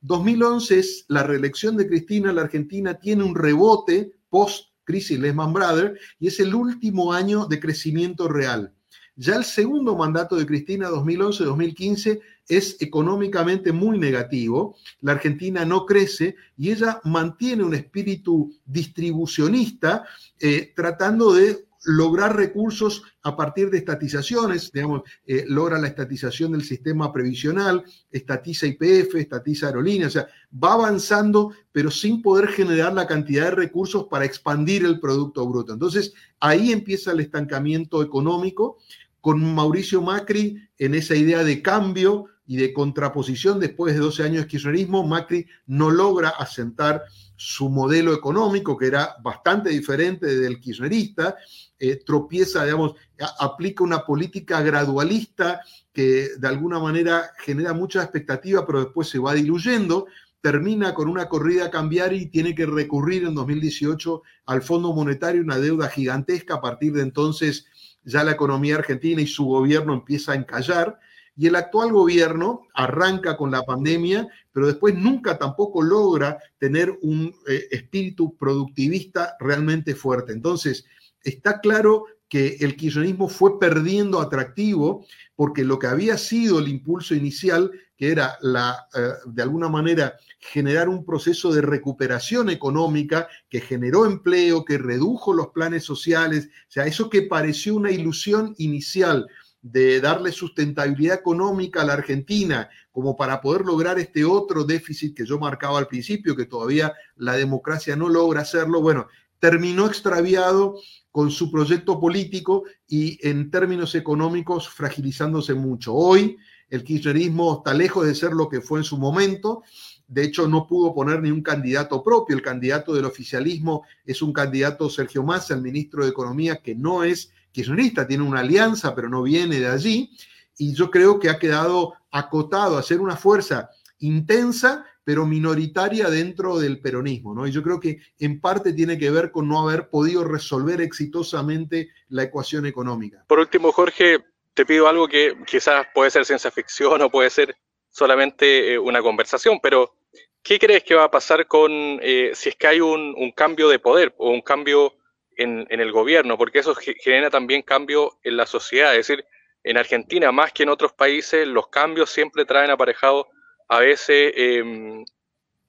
2011 0.00 0.78
es 0.78 1.04
la 1.08 1.24
reelección 1.24 1.76
de 1.76 1.88
Cristina, 1.88 2.32
la 2.32 2.42
Argentina 2.42 2.94
tiene 2.94 3.24
un 3.24 3.34
rebote 3.34 4.12
post 4.28 4.68
crisis 4.84 5.18
Lehman 5.18 5.52
Brothers 5.52 6.00
y 6.18 6.28
es 6.28 6.40
el 6.40 6.54
último 6.54 7.12
año 7.12 7.46
de 7.46 7.60
crecimiento 7.60 8.28
real. 8.28 8.72
Ya 9.16 9.34
el 9.34 9.44
segundo 9.44 9.96
mandato 9.96 10.36
de 10.36 10.46
Cristina, 10.46 10.88
2011-2015, 10.90 12.20
es 12.48 12.76
económicamente 12.80 13.72
muy 13.72 13.98
negativo. 13.98 14.76
La 15.00 15.12
Argentina 15.12 15.64
no 15.64 15.84
crece 15.84 16.36
y 16.56 16.70
ella 16.70 17.00
mantiene 17.02 17.64
un 17.64 17.74
espíritu 17.74 18.54
distribucionista 18.64 20.04
eh, 20.38 20.72
tratando 20.74 21.34
de 21.34 21.67
lograr 21.84 22.36
recursos 22.36 23.02
a 23.22 23.36
partir 23.36 23.70
de 23.70 23.78
estatizaciones, 23.78 24.72
digamos, 24.72 25.02
eh, 25.26 25.44
logra 25.46 25.78
la 25.78 25.88
estatización 25.88 26.52
del 26.52 26.64
sistema 26.64 27.12
previsional, 27.12 27.84
estatiza 28.10 28.66
IPF, 28.66 29.14
estatiza 29.16 29.66
aerolíneas, 29.66 30.10
o 30.10 30.12
sea, 30.12 30.28
va 30.52 30.74
avanzando, 30.74 31.52
pero 31.72 31.90
sin 31.90 32.22
poder 32.22 32.48
generar 32.48 32.92
la 32.94 33.06
cantidad 33.06 33.44
de 33.44 33.56
recursos 33.56 34.06
para 34.10 34.24
expandir 34.24 34.84
el 34.84 35.00
Producto 35.00 35.46
Bruto. 35.46 35.72
Entonces, 35.72 36.12
ahí 36.40 36.72
empieza 36.72 37.12
el 37.12 37.20
estancamiento 37.20 38.02
económico, 38.02 38.78
con 39.20 39.54
Mauricio 39.54 40.00
Macri 40.00 40.68
en 40.78 40.94
esa 40.94 41.14
idea 41.14 41.42
de 41.42 41.60
cambio 41.60 42.26
y 42.48 42.56
de 42.56 42.72
contraposición 42.72 43.60
después 43.60 43.94
de 43.94 44.00
12 44.00 44.22
años 44.22 44.42
de 44.42 44.48
kirchnerismo, 44.48 45.06
Macri 45.06 45.46
no 45.66 45.90
logra 45.90 46.30
asentar 46.30 47.04
su 47.36 47.68
modelo 47.68 48.14
económico, 48.14 48.76
que 48.76 48.86
era 48.86 49.16
bastante 49.22 49.68
diferente 49.68 50.26
del 50.26 50.58
kirchnerista, 50.58 51.36
eh, 51.78 52.00
tropieza, 52.04 52.64
digamos, 52.64 52.94
aplica 53.38 53.84
una 53.84 54.04
política 54.04 54.62
gradualista 54.62 55.60
que 55.92 56.30
de 56.38 56.48
alguna 56.48 56.80
manera 56.80 57.32
genera 57.38 57.74
mucha 57.74 58.02
expectativa, 58.02 58.66
pero 58.66 58.80
después 58.80 59.08
se 59.08 59.18
va 59.18 59.34
diluyendo, 59.34 60.06
termina 60.40 60.94
con 60.94 61.08
una 61.08 61.28
corrida 61.28 61.66
a 61.66 61.70
cambiar 61.70 62.14
y 62.14 62.26
tiene 62.26 62.54
que 62.54 62.64
recurrir 62.64 63.24
en 63.24 63.34
2018 63.34 64.22
al 64.46 64.62
Fondo 64.62 64.94
Monetario, 64.94 65.42
una 65.42 65.58
deuda 65.58 65.88
gigantesca, 65.88 66.54
a 66.54 66.60
partir 66.62 66.94
de 66.94 67.02
entonces 67.02 67.66
ya 68.04 68.24
la 68.24 68.32
economía 68.32 68.76
argentina 68.76 69.20
y 69.20 69.26
su 69.26 69.44
gobierno 69.44 69.92
empieza 69.92 70.32
a 70.32 70.36
encallar. 70.36 70.98
Y 71.38 71.46
el 71.46 71.54
actual 71.54 71.92
gobierno 71.92 72.66
arranca 72.74 73.36
con 73.36 73.52
la 73.52 73.62
pandemia, 73.62 74.26
pero 74.50 74.66
después 74.66 74.96
nunca 74.96 75.38
tampoco 75.38 75.82
logra 75.82 76.36
tener 76.58 76.98
un 77.02 77.32
eh, 77.46 77.68
espíritu 77.70 78.36
productivista 78.36 79.36
realmente 79.38 79.94
fuerte. 79.94 80.32
Entonces, 80.32 80.84
está 81.22 81.60
claro 81.60 82.06
que 82.28 82.56
el 82.58 82.76
kirchnerismo 82.76 83.28
fue 83.28 83.60
perdiendo 83.60 84.20
atractivo 84.20 85.06
porque 85.36 85.62
lo 85.62 85.78
que 85.78 85.86
había 85.86 86.18
sido 86.18 86.58
el 86.58 86.66
impulso 86.66 87.14
inicial, 87.14 87.70
que 87.96 88.10
era 88.10 88.36
la, 88.42 88.88
eh, 88.92 89.12
de 89.26 89.42
alguna 89.42 89.68
manera 89.68 90.16
generar 90.40 90.88
un 90.88 91.04
proceso 91.04 91.52
de 91.52 91.62
recuperación 91.62 92.50
económica 92.50 93.28
que 93.48 93.60
generó 93.60 94.06
empleo, 94.06 94.64
que 94.64 94.76
redujo 94.76 95.32
los 95.32 95.50
planes 95.50 95.84
sociales, 95.84 96.48
o 96.48 96.70
sea, 96.70 96.86
eso 96.86 97.08
que 97.08 97.22
pareció 97.22 97.76
una 97.76 97.92
ilusión 97.92 98.56
inicial 98.58 99.28
de 99.62 100.00
darle 100.00 100.32
sustentabilidad 100.32 101.18
económica 101.18 101.82
a 101.82 101.84
la 101.84 101.94
Argentina, 101.94 102.68
como 102.92 103.16
para 103.16 103.40
poder 103.40 103.62
lograr 103.62 103.98
este 103.98 104.24
otro 104.24 104.64
déficit 104.64 105.16
que 105.16 105.26
yo 105.26 105.38
marcaba 105.38 105.78
al 105.78 105.88
principio, 105.88 106.36
que 106.36 106.46
todavía 106.46 106.92
la 107.16 107.34
democracia 107.34 107.96
no 107.96 108.08
logra 108.08 108.42
hacerlo, 108.42 108.80
bueno, 108.80 109.08
terminó 109.40 109.86
extraviado 109.86 110.76
con 111.10 111.30
su 111.30 111.50
proyecto 111.50 112.00
político 112.00 112.64
y 112.86 113.18
en 113.26 113.50
términos 113.50 113.94
económicos 113.94 114.68
fragilizándose 114.68 115.54
mucho. 115.54 115.94
Hoy 115.94 116.36
el 116.70 116.84
kirchnerismo 116.84 117.58
está 117.58 117.74
lejos 117.74 118.06
de 118.06 118.14
ser 118.14 118.32
lo 118.32 118.48
que 118.48 118.60
fue 118.60 118.80
en 118.80 118.84
su 118.84 118.98
momento. 118.98 119.62
De 120.06 120.24
hecho, 120.24 120.48
no 120.48 120.66
pudo 120.66 120.94
poner 120.94 121.22
ni 121.22 121.30
un 121.30 121.42
candidato 121.42 122.02
propio. 122.02 122.36
El 122.36 122.42
candidato 122.42 122.94
del 122.94 123.04
oficialismo 123.04 123.84
es 124.04 124.22
un 124.22 124.32
candidato 124.32 124.88
Sergio 124.90 125.22
Massa, 125.22 125.54
el 125.54 125.62
ministro 125.62 126.04
de 126.04 126.10
Economía, 126.10 126.62
que 126.62 126.74
no 126.74 127.04
es 127.04 127.32
kirchnerista, 127.52 128.06
tiene 128.06 128.24
una 128.24 128.40
alianza, 128.40 128.94
pero 128.94 129.08
no 129.08 129.22
viene 129.22 129.60
de 129.60 129.68
allí. 129.68 130.10
Y 130.56 130.74
yo 130.74 130.90
creo 130.90 131.18
que 131.18 131.30
ha 131.30 131.38
quedado 131.38 131.94
acotado 132.10 132.78
a 132.78 132.82
ser 132.82 133.00
una 133.00 133.16
fuerza 133.16 133.70
intensa, 133.98 134.84
pero 135.04 135.26
minoritaria 135.26 136.10
dentro 136.10 136.58
del 136.58 136.80
peronismo, 136.80 137.34
¿no? 137.34 137.46
Y 137.46 137.52
yo 137.52 137.62
creo 137.62 137.80
que 137.80 137.98
en 138.18 138.40
parte 138.40 138.72
tiene 138.72 138.98
que 138.98 139.10
ver 139.10 139.30
con 139.30 139.48
no 139.48 139.60
haber 139.60 139.88
podido 139.88 140.24
resolver 140.24 140.80
exitosamente 140.80 141.90
la 142.08 142.24
ecuación 142.24 142.66
económica. 142.66 143.24
Por 143.26 143.38
último, 143.38 143.72
Jorge, 143.72 144.18
te 144.58 144.66
pido 144.66 144.88
algo 144.88 145.06
que 145.06 145.36
quizás 145.46 145.86
puede 145.94 146.10
ser 146.10 146.24
ciencia 146.24 146.50
ficción 146.50 147.00
o 147.00 147.10
puede 147.10 147.30
ser 147.30 147.56
solamente 147.90 148.74
eh, 148.74 148.78
una 148.78 149.00
conversación, 149.00 149.60
pero 149.62 149.94
¿qué 150.42 150.58
crees 150.58 150.82
que 150.82 150.94
va 150.94 151.04
a 151.04 151.10
pasar 151.10 151.46
con 151.46 151.70
eh, 152.02 152.32
si 152.34 152.48
es 152.48 152.56
que 152.56 152.66
hay 152.66 152.80
un, 152.80 153.32
cambio 153.36 153.68
de 153.68 153.78
poder 153.78 154.14
o 154.18 154.30
un 154.30 154.40
cambio 154.40 154.94
en, 155.38 155.66
en, 155.70 155.80
el 155.80 155.92
gobierno? 155.92 156.36
Porque 156.36 156.58
eso 156.58 156.74
genera 156.74 157.30
también 157.30 157.62
cambio 157.62 158.18
en 158.22 158.36
la 158.36 158.44
sociedad. 158.44 158.94
Es 158.94 159.06
decir, 159.08 159.24
en 159.64 159.76
Argentina, 159.76 160.30
más 160.32 160.52
que 160.52 160.62
en 160.62 160.68
otros 160.68 160.92
países, 160.92 161.46
los 161.46 161.68
cambios 161.68 162.10
siempre 162.10 162.44
traen 162.44 162.70
aparejados 162.70 163.26
a 163.68 163.80
veces 163.80 164.32
em, 164.36 165.04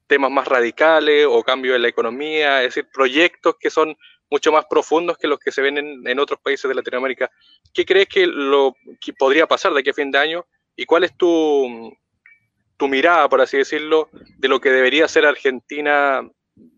temas 0.06 0.30
más 0.30 0.48
radicales 0.48 1.26
o 1.28 1.42
cambios 1.42 1.76
en 1.76 1.82
la 1.82 1.88
economía, 1.88 2.62
es 2.62 2.74
decir, 2.74 2.90
proyectos 2.92 3.56
que 3.60 3.70
son 3.70 3.96
mucho 4.30 4.52
más 4.52 4.64
profundos 4.66 5.18
que 5.18 5.28
los 5.28 5.38
que 5.38 5.52
se 5.52 5.60
ven 5.60 5.76
en, 6.06 6.18
otros 6.18 6.40
países 6.40 6.68
de 6.68 6.74
Latinoamérica. 6.74 7.30
¿Qué 7.74 7.84
crees 7.84 8.08
que, 8.08 8.26
lo, 8.26 8.76
podría 9.18 9.46
pasar 9.46 9.72
de 9.72 9.80
aquí 9.80 9.90
a 9.90 9.94
fin 9.94 10.10
de 10.10 10.18
año? 10.18 10.46
¿Y 10.76 10.86
cuál 10.86 11.04
es 11.04 11.16
tu, 11.16 11.92
tu 12.76 12.88
mirada, 12.88 13.28
por 13.28 13.40
así 13.40 13.58
decirlo, 13.58 14.08
de 14.38 14.48
lo 14.48 14.60
que 14.60 14.70
debería 14.70 15.08
ser 15.08 15.26
Argentina 15.26 16.22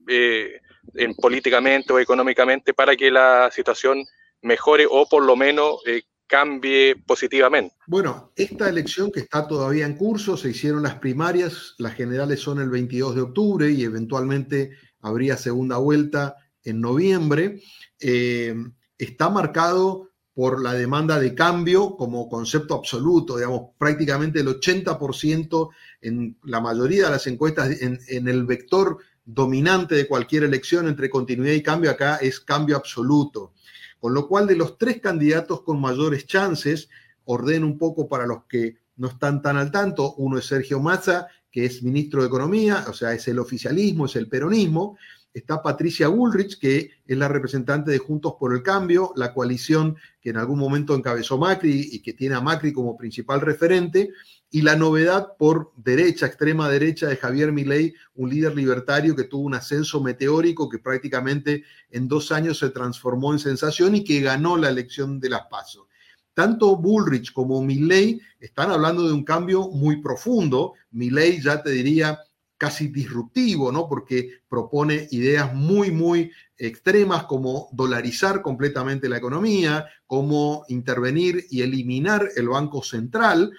eh, 0.09 0.61
en, 0.95 1.15
políticamente 1.15 1.93
o 1.93 1.99
económicamente 1.99 2.75
para 2.75 2.97
que 2.97 3.11
la 3.11 3.51
situación 3.53 4.05
mejore 4.43 4.87
o 4.89 5.09
por 5.09 5.23
lo 5.23 5.37
menos 5.37 5.77
eh, 5.87 6.03
cambie 6.27 6.97
positivamente. 6.97 7.75
Bueno, 7.87 8.33
esta 8.37 8.69
elección 8.69 9.13
que 9.13 9.21
está 9.21 9.47
todavía 9.47 9.87
en 9.87 9.97
curso, 9.97 10.37
se 10.37 10.51
hicieron 10.51 10.83
las 10.83 10.95
primarias, 10.95 11.75
las 11.79 11.95
generales 11.95 12.41
son 12.41 12.61
el 12.61 12.71
22 12.71 13.15
de 13.15 13.21
octubre 13.21 13.71
y 13.71 13.85
eventualmente 13.85 14.71
habría 15.01 15.37
segunda 15.37 15.77
vuelta 15.77 16.37
en 16.65 16.81
noviembre, 16.81 17.61
eh, 18.01 18.55
está 18.97 19.29
marcado 19.29 20.09
por 20.35 20.63
la 20.63 20.73
demanda 20.73 21.21
de 21.21 21.35
cambio 21.35 21.97
como 21.97 22.29
concepto 22.29 22.75
absoluto, 22.75 23.37
digamos, 23.37 23.73
prácticamente 23.77 24.41
el 24.41 24.49
80% 24.49 25.69
en 26.01 26.39
la 26.45 26.61
mayoría 26.61 27.05
de 27.05 27.11
las 27.11 27.27
encuestas 27.27 27.83
en, 27.83 27.99
en 28.09 28.29
el 28.29 28.47
vector 28.47 28.99
dominante 29.25 29.95
de 29.95 30.07
cualquier 30.07 30.45
elección 30.45 30.89
entre 30.89 31.11
continuidad 31.11 31.55
y 31.55 31.63
cambio 31.63 31.91
acá 31.91 32.17
es 32.17 32.41
cambio 32.41 32.77
absoluto. 32.77 33.53
Con 34.01 34.15
lo 34.15 34.27
cual, 34.27 34.47
de 34.47 34.57
los 34.57 34.79
tres 34.79 35.01
candidatos 35.01 35.63
con 35.63 35.81
mayores 35.81 36.27
chances, 36.27 36.89
ordeno 37.25 37.67
un 37.67 37.79
poco 37.79 38.09
para 38.09 38.27
los 38.27 38.45
que 38.45 38.79
no 38.97 39.09
están 39.09 39.43
tan 39.43 39.57
al 39.57 39.71
tanto, 39.71 40.15
uno 40.15 40.39
es 40.39 40.47
Sergio 40.47 40.81
Mazza, 40.81 41.29
que 41.51 41.65
es 41.65 41.83
ministro 41.83 42.23
de 42.23 42.29
Economía, 42.29 42.85
o 42.89 42.93
sea, 42.93 43.13
es 43.13 43.29
el 43.29 43.39
oficialismo, 43.39 44.07
es 44.07 44.17
el 44.17 44.29
peronismo. 44.29 44.97
Está 45.33 45.63
Patricia 45.63 46.09
Bullrich, 46.09 46.59
que 46.59 46.91
es 47.07 47.17
la 47.17 47.29
representante 47.29 47.91
de 47.91 47.99
Juntos 47.99 48.35
por 48.39 48.53
el 48.55 48.63
Cambio, 48.63 49.13
la 49.17 49.33
coalición 49.33 49.97
que 50.21 50.31
en 50.31 50.37
algún 50.37 50.59
momento 50.59 50.95
encabezó 50.95 51.39
Macri 51.39 51.91
y 51.93 52.01
que 52.01 52.13
tiene 52.13 52.35
a 52.35 52.41
Macri 52.41 52.73
como 52.73 52.97
principal 52.97 53.41
referente 53.41 54.11
y 54.55 54.61
la 54.61 54.77
novedad 54.77 55.35
por 55.39 55.73
derecha, 55.77 56.27
extrema 56.27 56.69
derecha 56.69 57.09
de 57.09 57.17
Javier 57.17 57.53
Milei, 57.53 57.95
un 58.15 58.29
líder 58.29 58.55
libertario 58.55 59.17
que 59.17 59.25
tuvo 59.25 59.47
un 59.47 59.55
ascenso 59.55 60.03
meteórico 60.03 60.69
que 60.69 60.79
prácticamente 60.79 61.65
en 61.91 62.07
dos 62.07 62.31
años 62.31 62.59
se 62.59 62.69
transformó 62.69 63.33
en 63.33 63.39
sensación 63.39 63.95
y 63.95 64.05
que 64.05 64.21
ganó 64.21 64.59
la 64.59 64.69
elección 64.69 65.19
de 65.19 65.31
las 65.31 65.47
PASO. 65.47 65.89
Tanto 66.35 66.77
Bullrich 66.77 67.33
como 67.33 67.63
Milei 67.63 68.21
están 68.39 68.71
hablando 68.71 69.07
de 69.07 69.15
un 69.15 69.25
cambio 69.25 69.69
muy 69.69 70.03
profundo. 70.03 70.75
Milei 70.91 71.41
ya 71.41 71.63
te 71.63 71.71
diría 71.71 72.19
casi 72.59 72.89
disruptivo, 72.89 73.73
¿no? 73.73 73.89
Porque 73.89 74.43
propone 74.51 75.09
ideas 75.13 75.55
muy, 75.55 75.91
muy 75.91 76.31
extremas 76.59 77.25
como 77.25 77.71
dolarizar 77.73 78.43
completamente 78.43 79.09
la 79.09 79.17
economía, 79.17 79.87
como 80.07 80.65
intervenir 80.69 81.47
y 81.51 81.63
eliminar 81.63 82.29
el 82.37 82.51
Banco 82.51 82.83
Central 82.83 83.51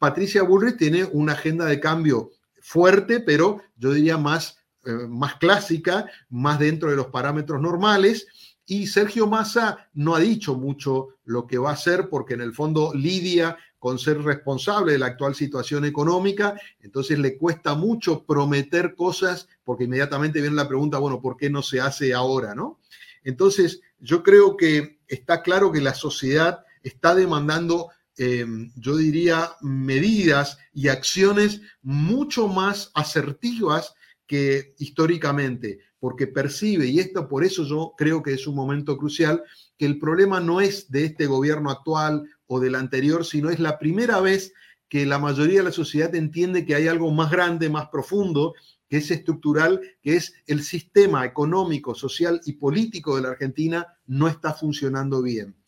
Patricia 0.00 0.42
Bullrich 0.42 0.78
tiene 0.78 1.04
una 1.04 1.34
agenda 1.34 1.66
de 1.66 1.78
cambio 1.78 2.30
fuerte, 2.62 3.20
pero 3.20 3.60
yo 3.76 3.92
diría 3.92 4.16
más, 4.16 4.56
eh, 4.86 4.92
más 5.06 5.34
clásica, 5.34 6.06
más 6.30 6.58
dentro 6.58 6.88
de 6.88 6.96
los 6.96 7.08
parámetros 7.08 7.60
normales. 7.60 8.26
Y 8.64 8.86
Sergio 8.86 9.26
Massa 9.26 9.90
no 9.92 10.14
ha 10.14 10.20
dicho 10.20 10.54
mucho 10.54 11.08
lo 11.24 11.46
que 11.46 11.58
va 11.58 11.70
a 11.70 11.74
hacer 11.74 12.08
porque 12.08 12.32
en 12.32 12.40
el 12.40 12.54
fondo 12.54 12.92
lidia 12.94 13.58
con 13.78 13.98
ser 13.98 14.22
responsable 14.22 14.92
de 14.92 14.98
la 14.98 15.06
actual 15.06 15.34
situación 15.34 15.84
económica, 15.84 16.58
entonces 16.80 17.18
le 17.18 17.36
cuesta 17.36 17.74
mucho 17.74 18.24
prometer 18.24 18.94
cosas 18.94 19.48
porque 19.64 19.84
inmediatamente 19.84 20.40
viene 20.40 20.56
la 20.56 20.68
pregunta, 20.68 20.98
bueno, 20.98 21.20
¿por 21.20 21.36
qué 21.36 21.50
no 21.50 21.62
se 21.62 21.80
hace 21.80 22.14
ahora, 22.14 22.54
no? 22.54 22.80
Entonces, 23.22 23.82
yo 23.98 24.22
creo 24.22 24.56
que 24.56 25.00
está 25.08 25.42
claro 25.42 25.70
que 25.72 25.82
la 25.82 25.94
sociedad 25.94 26.64
está 26.82 27.14
demandando 27.14 27.90
Em, 28.16 28.72
yo 28.76 28.96
diría, 28.96 29.52
medidas 29.62 30.58
y 30.72 30.88
acciones 30.88 31.60
mucho 31.82 32.48
más 32.48 32.90
asertivas 32.94 33.94
que 34.26 34.74
históricamente, 34.78 35.78
porque 35.98 36.26
percibe, 36.26 36.86
y 36.86 36.98
esto 36.98 37.28
por 37.28 37.44
eso 37.44 37.64
yo 37.64 37.94
creo 37.96 38.22
que 38.22 38.32
es 38.32 38.46
un 38.46 38.54
momento 38.54 38.96
crucial, 38.96 39.42
que 39.76 39.86
el 39.86 39.98
problema 39.98 40.40
no 40.40 40.60
es 40.60 40.90
de 40.90 41.04
este 41.04 41.26
gobierno 41.26 41.70
actual 41.70 42.24
o 42.46 42.60
del 42.60 42.74
anterior, 42.74 43.24
sino 43.24 43.50
es 43.50 43.58
la 43.60 43.78
primera 43.78 44.20
vez 44.20 44.52
que 44.88 45.06
la 45.06 45.18
mayoría 45.18 45.58
de 45.58 45.64
la 45.64 45.72
sociedad 45.72 46.14
entiende 46.14 46.66
que 46.66 46.74
hay 46.74 46.88
algo 46.88 47.10
más 47.12 47.30
grande, 47.30 47.70
más 47.70 47.88
profundo, 47.90 48.54
que 48.88 48.96
es 48.96 49.10
estructural, 49.10 49.80
que 50.02 50.16
es 50.16 50.34
el 50.46 50.62
sistema 50.64 51.24
económico, 51.24 51.94
social 51.94 52.40
y 52.44 52.54
político 52.54 53.14
de 53.14 53.22
la 53.22 53.30
Argentina 53.30 53.86
no 54.06 54.26
está 54.26 54.52
funcionando 54.52 55.22
bien. 55.22 55.59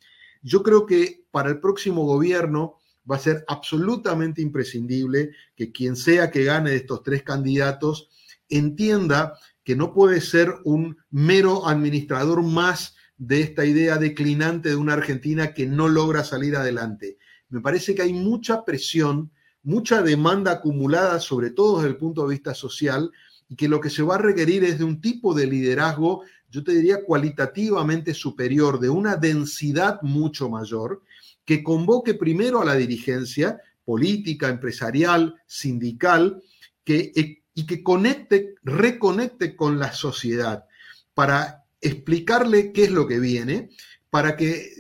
Yo 0.43 0.63
creo 0.63 0.87
que 0.87 1.25
para 1.31 1.49
el 1.49 1.61
próximo 1.61 2.05
gobierno 2.05 2.79
va 3.11 3.17
a 3.17 3.21
ser 3.21 3.45
absolutamente 3.49 4.43
imprescindible 4.43 5.33
que 5.57 5.73
quien 5.73 5.97
sea 5.97 6.31
que 6.31 6.45
gane 6.45 6.71
de 6.71 6.77
estos 6.77 7.03
tres 7.03 7.23
candidatos 7.23 8.11
entienda 8.49 9.39
que 9.65 9.77
no 9.77 9.93
puede 9.95 10.21
ser 10.21 10.55
un 10.65 10.97
mero 11.11 11.67
administrador 11.67 12.43
más 12.43 12.97
de 13.17 13.41
esta 13.41 13.65
idea 13.65 13.99
declinante 13.99 14.71
de 14.71 14.77
una 14.77 14.95
Argentina 14.95 15.55
que 15.55 15.67
no 15.67 15.89
logra 15.89 16.25
salir 16.25 16.57
adelante. 16.57 17.19
Me 17.49 17.61
parece 17.61 17.95
que 17.95 18.03
hay 18.03 18.13
mucha 18.13 18.65
presión, 18.65 19.31
mucha 19.63 20.03
demanda 20.03 20.53
acumulada, 20.53 21.21
sobre 21.21 21.51
todo 21.51 21.77
desde 21.77 21.91
el 21.91 21.97
punto 21.97 22.23
de 22.23 22.35
vista 22.35 22.55
social, 22.55 23.13
y 23.53 23.57
que 23.57 23.69
lo 23.69 23.83
que 23.83 23.91
se 23.91 24.03
va 24.03 24.15
a 24.15 24.19
requerir 24.19 24.65
es 24.65 24.79
de 24.79 24.85
un 24.85 25.03
tipo 25.03 25.35
de 25.35 25.47
liderazgo 25.47 26.23
yo 26.53 26.63
te 26.63 26.73
diría 26.73 27.03
cualitativamente 27.05 28.13
superior, 28.13 28.79
de 28.79 28.91
una 28.91 29.17
densidad 29.17 30.01
mucho 30.03 30.51
mayor, 30.51 31.03
que 31.47 31.63
convoque 31.63 32.15
primero 32.15 32.61
a 32.61 32.65
la 32.65 32.75
dirigencia 32.75 33.59
política, 33.85 34.49
empresarial, 34.49 35.35
sindical, 35.47 36.43
que, 36.85 37.13
e, 37.17 37.43
y 37.55 37.67
que 37.67 37.83
conecte, 37.83 38.55
reconecte 38.63 39.57
con 39.57 39.79
la 39.79 39.93
sociedad 39.93 40.67
para 41.15 41.65
explicarle 41.81 42.73
qué 42.73 42.85
es 42.85 42.91
lo 42.91 43.07
que 43.07 43.19
viene, 43.19 43.71
para 44.11 44.37
que 44.37 44.73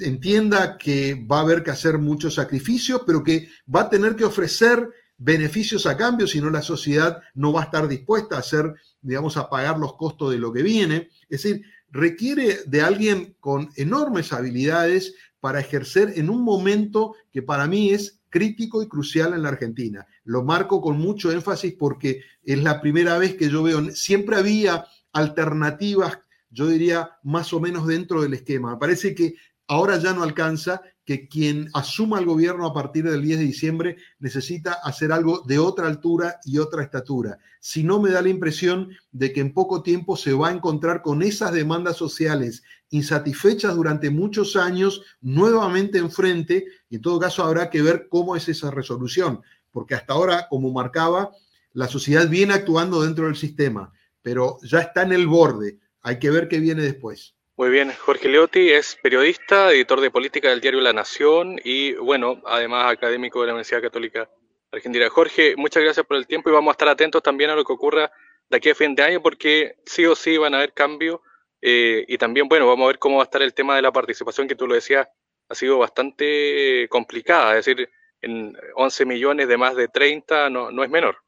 entienda 0.00 0.76
que 0.76 1.14
va 1.14 1.38
a 1.38 1.42
haber 1.42 1.62
que 1.62 1.70
hacer 1.70 1.96
muchos 1.98 2.34
sacrificios, 2.34 3.02
pero 3.06 3.24
que 3.24 3.48
va 3.74 3.82
a 3.82 3.90
tener 3.90 4.14
que 4.14 4.24
ofrecer 4.24 4.90
beneficios 5.16 5.86
a 5.86 5.96
cambio, 5.96 6.26
si 6.26 6.40
no 6.40 6.50
la 6.50 6.62
sociedad 6.62 7.22
no 7.34 7.52
va 7.52 7.62
a 7.62 7.64
estar 7.64 7.88
dispuesta 7.88 8.36
a 8.36 8.40
hacer, 8.40 8.74
digamos, 9.00 9.36
a 9.36 9.48
pagar 9.48 9.78
los 9.78 9.94
costos 9.94 10.32
de 10.32 10.38
lo 10.38 10.52
que 10.52 10.62
viene. 10.62 11.08
Es 11.28 11.42
decir, 11.42 11.62
requiere 11.90 12.58
de 12.66 12.82
alguien 12.82 13.36
con 13.40 13.70
enormes 13.76 14.32
habilidades 14.32 15.14
para 15.40 15.60
ejercer 15.60 16.14
en 16.16 16.30
un 16.30 16.42
momento 16.42 17.14
que 17.30 17.42
para 17.42 17.66
mí 17.66 17.90
es 17.90 18.20
crítico 18.30 18.82
y 18.82 18.88
crucial 18.88 19.32
en 19.32 19.42
la 19.42 19.50
Argentina. 19.50 20.06
Lo 20.24 20.42
marco 20.42 20.80
con 20.80 20.98
mucho 20.98 21.30
énfasis 21.30 21.74
porque 21.78 22.22
es 22.42 22.62
la 22.62 22.80
primera 22.80 23.16
vez 23.16 23.36
que 23.36 23.48
yo 23.48 23.62
veo, 23.62 23.90
siempre 23.92 24.36
había 24.36 24.86
alternativas, 25.12 26.18
yo 26.50 26.66
diría, 26.66 27.10
más 27.22 27.52
o 27.52 27.60
menos 27.60 27.86
dentro 27.86 28.22
del 28.22 28.34
esquema. 28.34 28.72
Me 28.72 28.78
parece 28.78 29.14
que 29.14 29.34
ahora 29.68 29.98
ya 29.98 30.12
no 30.12 30.22
alcanza 30.22 30.82
que 31.04 31.28
quien 31.28 31.68
asuma 31.74 32.18
el 32.18 32.24
gobierno 32.24 32.66
a 32.66 32.72
partir 32.72 33.04
del 33.04 33.22
10 33.22 33.38
de 33.38 33.44
diciembre 33.44 33.96
necesita 34.18 34.72
hacer 34.72 35.12
algo 35.12 35.42
de 35.46 35.58
otra 35.58 35.86
altura 35.86 36.40
y 36.44 36.58
otra 36.58 36.82
estatura. 36.82 37.38
Si 37.60 37.84
no, 37.84 38.00
me 38.00 38.10
da 38.10 38.22
la 38.22 38.30
impresión 38.30 38.90
de 39.12 39.32
que 39.32 39.40
en 39.40 39.52
poco 39.52 39.82
tiempo 39.82 40.16
se 40.16 40.32
va 40.32 40.48
a 40.48 40.52
encontrar 40.52 41.02
con 41.02 41.22
esas 41.22 41.52
demandas 41.52 41.96
sociales 41.96 42.62
insatisfechas 42.90 43.74
durante 43.74 44.08
muchos 44.10 44.56
años 44.56 45.02
nuevamente 45.20 45.98
enfrente 45.98 46.64
y 46.88 46.96
en 46.96 47.02
todo 47.02 47.18
caso 47.18 47.42
habrá 47.42 47.68
que 47.68 47.82
ver 47.82 48.08
cómo 48.08 48.36
es 48.36 48.48
esa 48.48 48.70
resolución, 48.70 49.42
porque 49.72 49.94
hasta 49.94 50.14
ahora, 50.14 50.46
como 50.48 50.72
marcaba, 50.72 51.32
la 51.72 51.88
sociedad 51.88 52.28
viene 52.28 52.54
actuando 52.54 53.02
dentro 53.02 53.26
del 53.26 53.36
sistema, 53.36 53.92
pero 54.22 54.58
ya 54.62 54.78
está 54.78 55.02
en 55.02 55.12
el 55.12 55.26
borde. 55.26 55.78
Hay 56.02 56.18
que 56.18 56.30
ver 56.30 56.48
qué 56.48 56.60
viene 56.60 56.82
después. 56.82 57.34
Muy 57.56 57.70
bien, 57.70 57.92
Jorge 57.92 58.28
Leotti 58.28 58.70
es 58.70 58.98
periodista, 59.00 59.70
editor 59.70 60.00
de 60.00 60.10
política 60.10 60.48
del 60.48 60.60
diario 60.60 60.80
La 60.80 60.92
Nación 60.92 61.60
y, 61.62 61.92
bueno, 61.94 62.42
además 62.46 62.92
académico 62.92 63.40
de 63.40 63.46
la 63.46 63.52
Universidad 63.52 63.80
Católica 63.80 64.28
Argentina. 64.72 65.08
Jorge, 65.08 65.54
muchas 65.56 65.84
gracias 65.84 66.04
por 66.04 66.16
el 66.16 66.26
tiempo 66.26 66.50
y 66.50 66.52
vamos 66.52 66.72
a 66.72 66.74
estar 66.74 66.88
atentos 66.88 67.22
también 67.22 67.50
a 67.50 67.54
lo 67.54 67.64
que 67.64 67.72
ocurra 67.72 68.10
de 68.50 68.56
aquí 68.56 68.70
a 68.70 68.74
fin 68.74 68.96
de 68.96 69.04
año 69.04 69.22
porque 69.22 69.76
sí 69.86 70.04
o 70.04 70.16
sí 70.16 70.36
van 70.36 70.52
a 70.52 70.56
haber 70.56 70.72
cambios 70.72 71.20
eh, 71.62 72.04
y 72.08 72.18
también, 72.18 72.48
bueno, 72.48 72.66
vamos 72.66 72.86
a 72.86 72.88
ver 72.88 72.98
cómo 72.98 73.18
va 73.18 73.22
a 73.22 73.26
estar 73.26 73.40
el 73.40 73.54
tema 73.54 73.76
de 73.76 73.82
la 73.82 73.92
participación 73.92 74.48
que 74.48 74.56
tú 74.56 74.66
lo 74.66 74.74
decías, 74.74 75.06
ha 75.48 75.54
sido 75.54 75.78
bastante 75.78 76.88
complicada, 76.90 77.56
es 77.56 77.64
decir, 77.64 77.88
en 78.20 78.56
11 78.74 79.06
millones 79.06 79.46
de 79.46 79.56
más 79.56 79.76
de 79.76 79.86
30 79.86 80.50
no, 80.50 80.72
no 80.72 80.82
es 80.82 80.90
menor. 80.90 81.18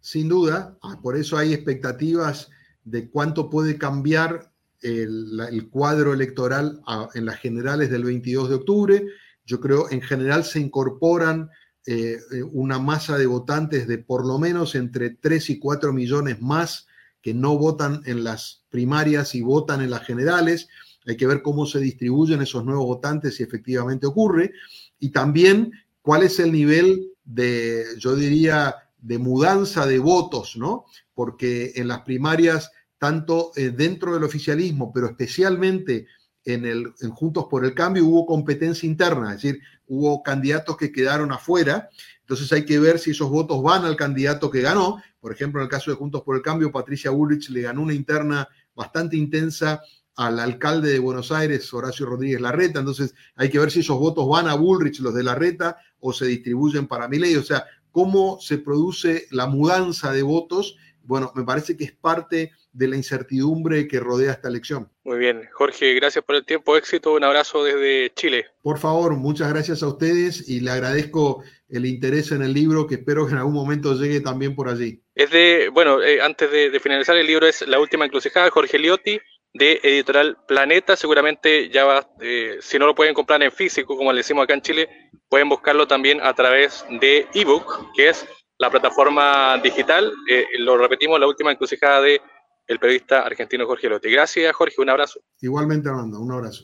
Sin 0.00 0.26
duda, 0.26 0.78
ah, 0.80 0.98
por 1.02 1.18
eso 1.18 1.36
hay 1.36 1.52
expectativas 1.52 2.50
de 2.82 3.10
cuánto 3.10 3.50
puede 3.50 3.76
cambiar 3.76 4.53
el, 4.84 5.68
cuadro 5.70 6.12
electoral 6.12 6.80
en 7.14 7.24
las 7.24 7.38
generales 7.38 7.90
del 7.90 8.04
22 8.04 8.50
de 8.50 8.54
octubre. 8.54 9.06
Yo 9.44 9.60
creo 9.60 9.90
en 9.90 10.02
general 10.02 10.44
se 10.44 10.60
incorporan 10.60 11.50
eh, 11.86 12.18
una 12.52 12.78
masa 12.78 13.18
de 13.18 13.26
votantes 13.26 13.88
de 13.88 13.98
por 13.98 14.26
lo 14.26 14.38
menos 14.38 14.74
entre 14.74 15.10
3 15.10 15.50
y 15.50 15.58
4 15.58 15.92
millones 15.92 16.40
más 16.40 16.86
que 17.20 17.34
no 17.34 17.56
votan 17.56 18.02
en 18.04 18.24
las 18.24 18.64
primarias 18.68 19.34
y 19.34 19.40
votan 19.40 19.80
en 19.80 19.90
las 19.90 20.04
generales. 20.04 20.68
Hay 21.06 21.16
que 21.16 21.26
ver 21.26 21.42
cómo 21.42 21.66
se 21.66 21.80
distribuyen 21.80 22.42
esos 22.42 22.64
nuevos 22.64 22.84
votantes 22.84 23.36
si 23.36 23.42
efectivamente 23.42 24.06
ocurre. 24.06 24.52
Y 24.98 25.10
también 25.10 25.72
cuál 26.02 26.22
es 26.22 26.38
el 26.38 26.52
nivel 26.52 27.10
de, 27.24 27.84
yo 27.98 28.14
diría, 28.14 28.76
de 28.98 29.18
mudanza 29.18 29.86
de 29.86 29.98
votos, 29.98 30.56
¿no? 30.56 30.84
Porque 31.14 31.72
en 31.76 31.88
las 31.88 32.02
primarias 32.02 32.70
tanto 33.04 33.52
eh, 33.54 33.68
dentro 33.68 34.14
del 34.14 34.24
oficialismo, 34.24 34.90
pero 34.90 35.08
especialmente 35.08 36.06
en, 36.42 36.64
el, 36.64 36.94
Juntos 37.12 37.48
por 37.50 37.66
el 37.66 37.74
Cambio, 37.74 38.06
hubo 38.06 38.24
competencia 38.24 38.86
interna, 38.86 39.34
es 39.34 39.42
decir, 39.42 39.60
hubo 39.86 40.22
candidatos 40.22 40.78
que 40.78 40.90
quedaron 40.90 41.30
afuera. 41.30 41.90
Entonces 42.20 42.50
hay 42.54 42.64
que 42.64 42.78
ver 42.78 42.98
si 42.98 43.10
esos 43.10 43.28
votos 43.28 43.62
van 43.62 43.84
al 43.84 43.96
candidato 43.96 44.50
que 44.50 44.62
ganó. 44.62 45.02
Por 45.20 45.32
ejemplo, 45.32 45.60
en 45.60 45.64
el 45.64 45.70
caso 45.70 45.90
de 45.90 45.98
Juntos 45.98 46.22
por 46.22 46.34
el 46.34 46.40
Cambio, 46.40 46.72
Patricia 46.72 47.10
Bullrich 47.10 47.50
le 47.50 47.60
ganó 47.60 47.82
una 47.82 47.92
interna 47.92 48.48
bastante 48.74 49.18
intensa 49.18 49.82
al 50.16 50.40
alcalde 50.40 50.90
de 50.90 50.98
Buenos 50.98 51.30
Aires, 51.30 51.74
Horacio 51.74 52.06
Rodríguez 52.06 52.40
Larreta. 52.40 52.78
Entonces 52.78 53.14
hay 53.36 53.50
que 53.50 53.58
ver 53.58 53.70
si 53.70 53.80
esos 53.80 53.98
votos 53.98 54.26
van 54.26 54.48
a 54.48 54.54
Bullrich, 54.54 55.00
los 55.00 55.12
de 55.12 55.24
Larreta, 55.24 55.76
o 56.00 56.14
se 56.14 56.24
distribuyen 56.24 56.86
para 56.86 57.06
Milei. 57.06 57.36
O 57.36 57.42
sea, 57.42 57.66
cómo 57.90 58.38
se 58.40 58.56
produce 58.56 59.26
la 59.30 59.46
mudanza 59.46 60.10
de 60.10 60.22
votos. 60.22 60.78
Bueno, 61.04 61.32
me 61.34 61.44
parece 61.44 61.76
que 61.76 61.84
es 61.84 61.92
parte 61.92 62.52
de 62.72 62.88
la 62.88 62.96
incertidumbre 62.96 63.86
que 63.86 64.00
rodea 64.00 64.32
esta 64.32 64.48
elección. 64.48 64.90
Muy 65.04 65.18
bien, 65.18 65.48
Jorge, 65.52 65.94
gracias 65.94 66.24
por 66.24 66.36
el 66.36 66.44
tiempo, 66.44 66.76
éxito, 66.76 67.12
un 67.12 67.24
abrazo 67.24 67.62
desde 67.62 68.12
Chile. 68.14 68.46
Por 68.62 68.78
favor, 68.78 69.16
muchas 69.16 69.48
gracias 69.50 69.82
a 69.82 69.88
ustedes 69.88 70.48
y 70.48 70.60
le 70.60 70.72
agradezco 70.72 71.44
el 71.68 71.86
interés 71.86 72.32
en 72.32 72.42
el 72.42 72.52
libro 72.52 72.86
que 72.86 72.96
espero 72.96 73.26
que 73.26 73.32
en 73.32 73.38
algún 73.38 73.54
momento 73.54 73.94
llegue 73.94 74.20
también 74.20 74.54
por 74.54 74.68
allí. 74.68 75.02
Es 75.14 75.30
de, 75.30 75.70
bueno, 75.72 76.02
eh, 76.02 76.20
antes 76.20 76.50
de, 76.50 76.80
finalizar 76.80 77.16
el 77.16 77.26
libro 77.26 77.46
es 77.46 77.66
La 77.66 77.78
Última 77.78 78.04
Encrucijada, 78.04 78.50
Jorge 78.50 78.78
Liotti, 78.78 79.20
de 79.52 79.80
Editorial 79.84 80.36
Planeta, 80.48 80.96
seguramente 80.96 81.68
ya 81.70 81.84
va, 81.84 82.08
eh, 82.20 82.58
si 82.60 82.76
no 82.78 82.86
lo 82.86 82.94
pueden 82.94 83.14
comprar 83.14 83.40
en 83.42 83.52
físico, 83.52 83.96
como 83.96 84.12
le 84.12 84.18
decimos 84.18 84.42
acá 84.42 84.54
en 84.54 84.62
Chile, 84.62 84.88
pueden 85.28 85.48
buscarlo 85.48 85.86
también 85.86 86.20
a 86.20 86.34
través 86.34 86.84
de 87.00 87.28
ebook, 87.34 87.92
que 87.94 88.08
es 88.08 88.26
la 88.58 88.70
plataforma 88.70 89.58
digital, 89.62 90.12
eh, 90.28 90.46
lo 90.58 90.76
repetimos, 90.76 91.18
La 91.18 91.26
Última 91.26 91.50
Encrucijada 91.50 92.00
de 92.00 92.20
el 92.66 92.78
periodista 92.78 93.20
argentino 93.20 93.66
Jorge 93.66 93.88
Lotti. 93.88 94.10
Gracias, 94.10 94.54
Jorge, 94.54 94.80
un 94.80 94.88
abrazo. 94.88 95.20
Igualmente, 95.40 95.88
Armando, 95.88 96.20
un 96.20 96.32
abrazo. 96.32 96.62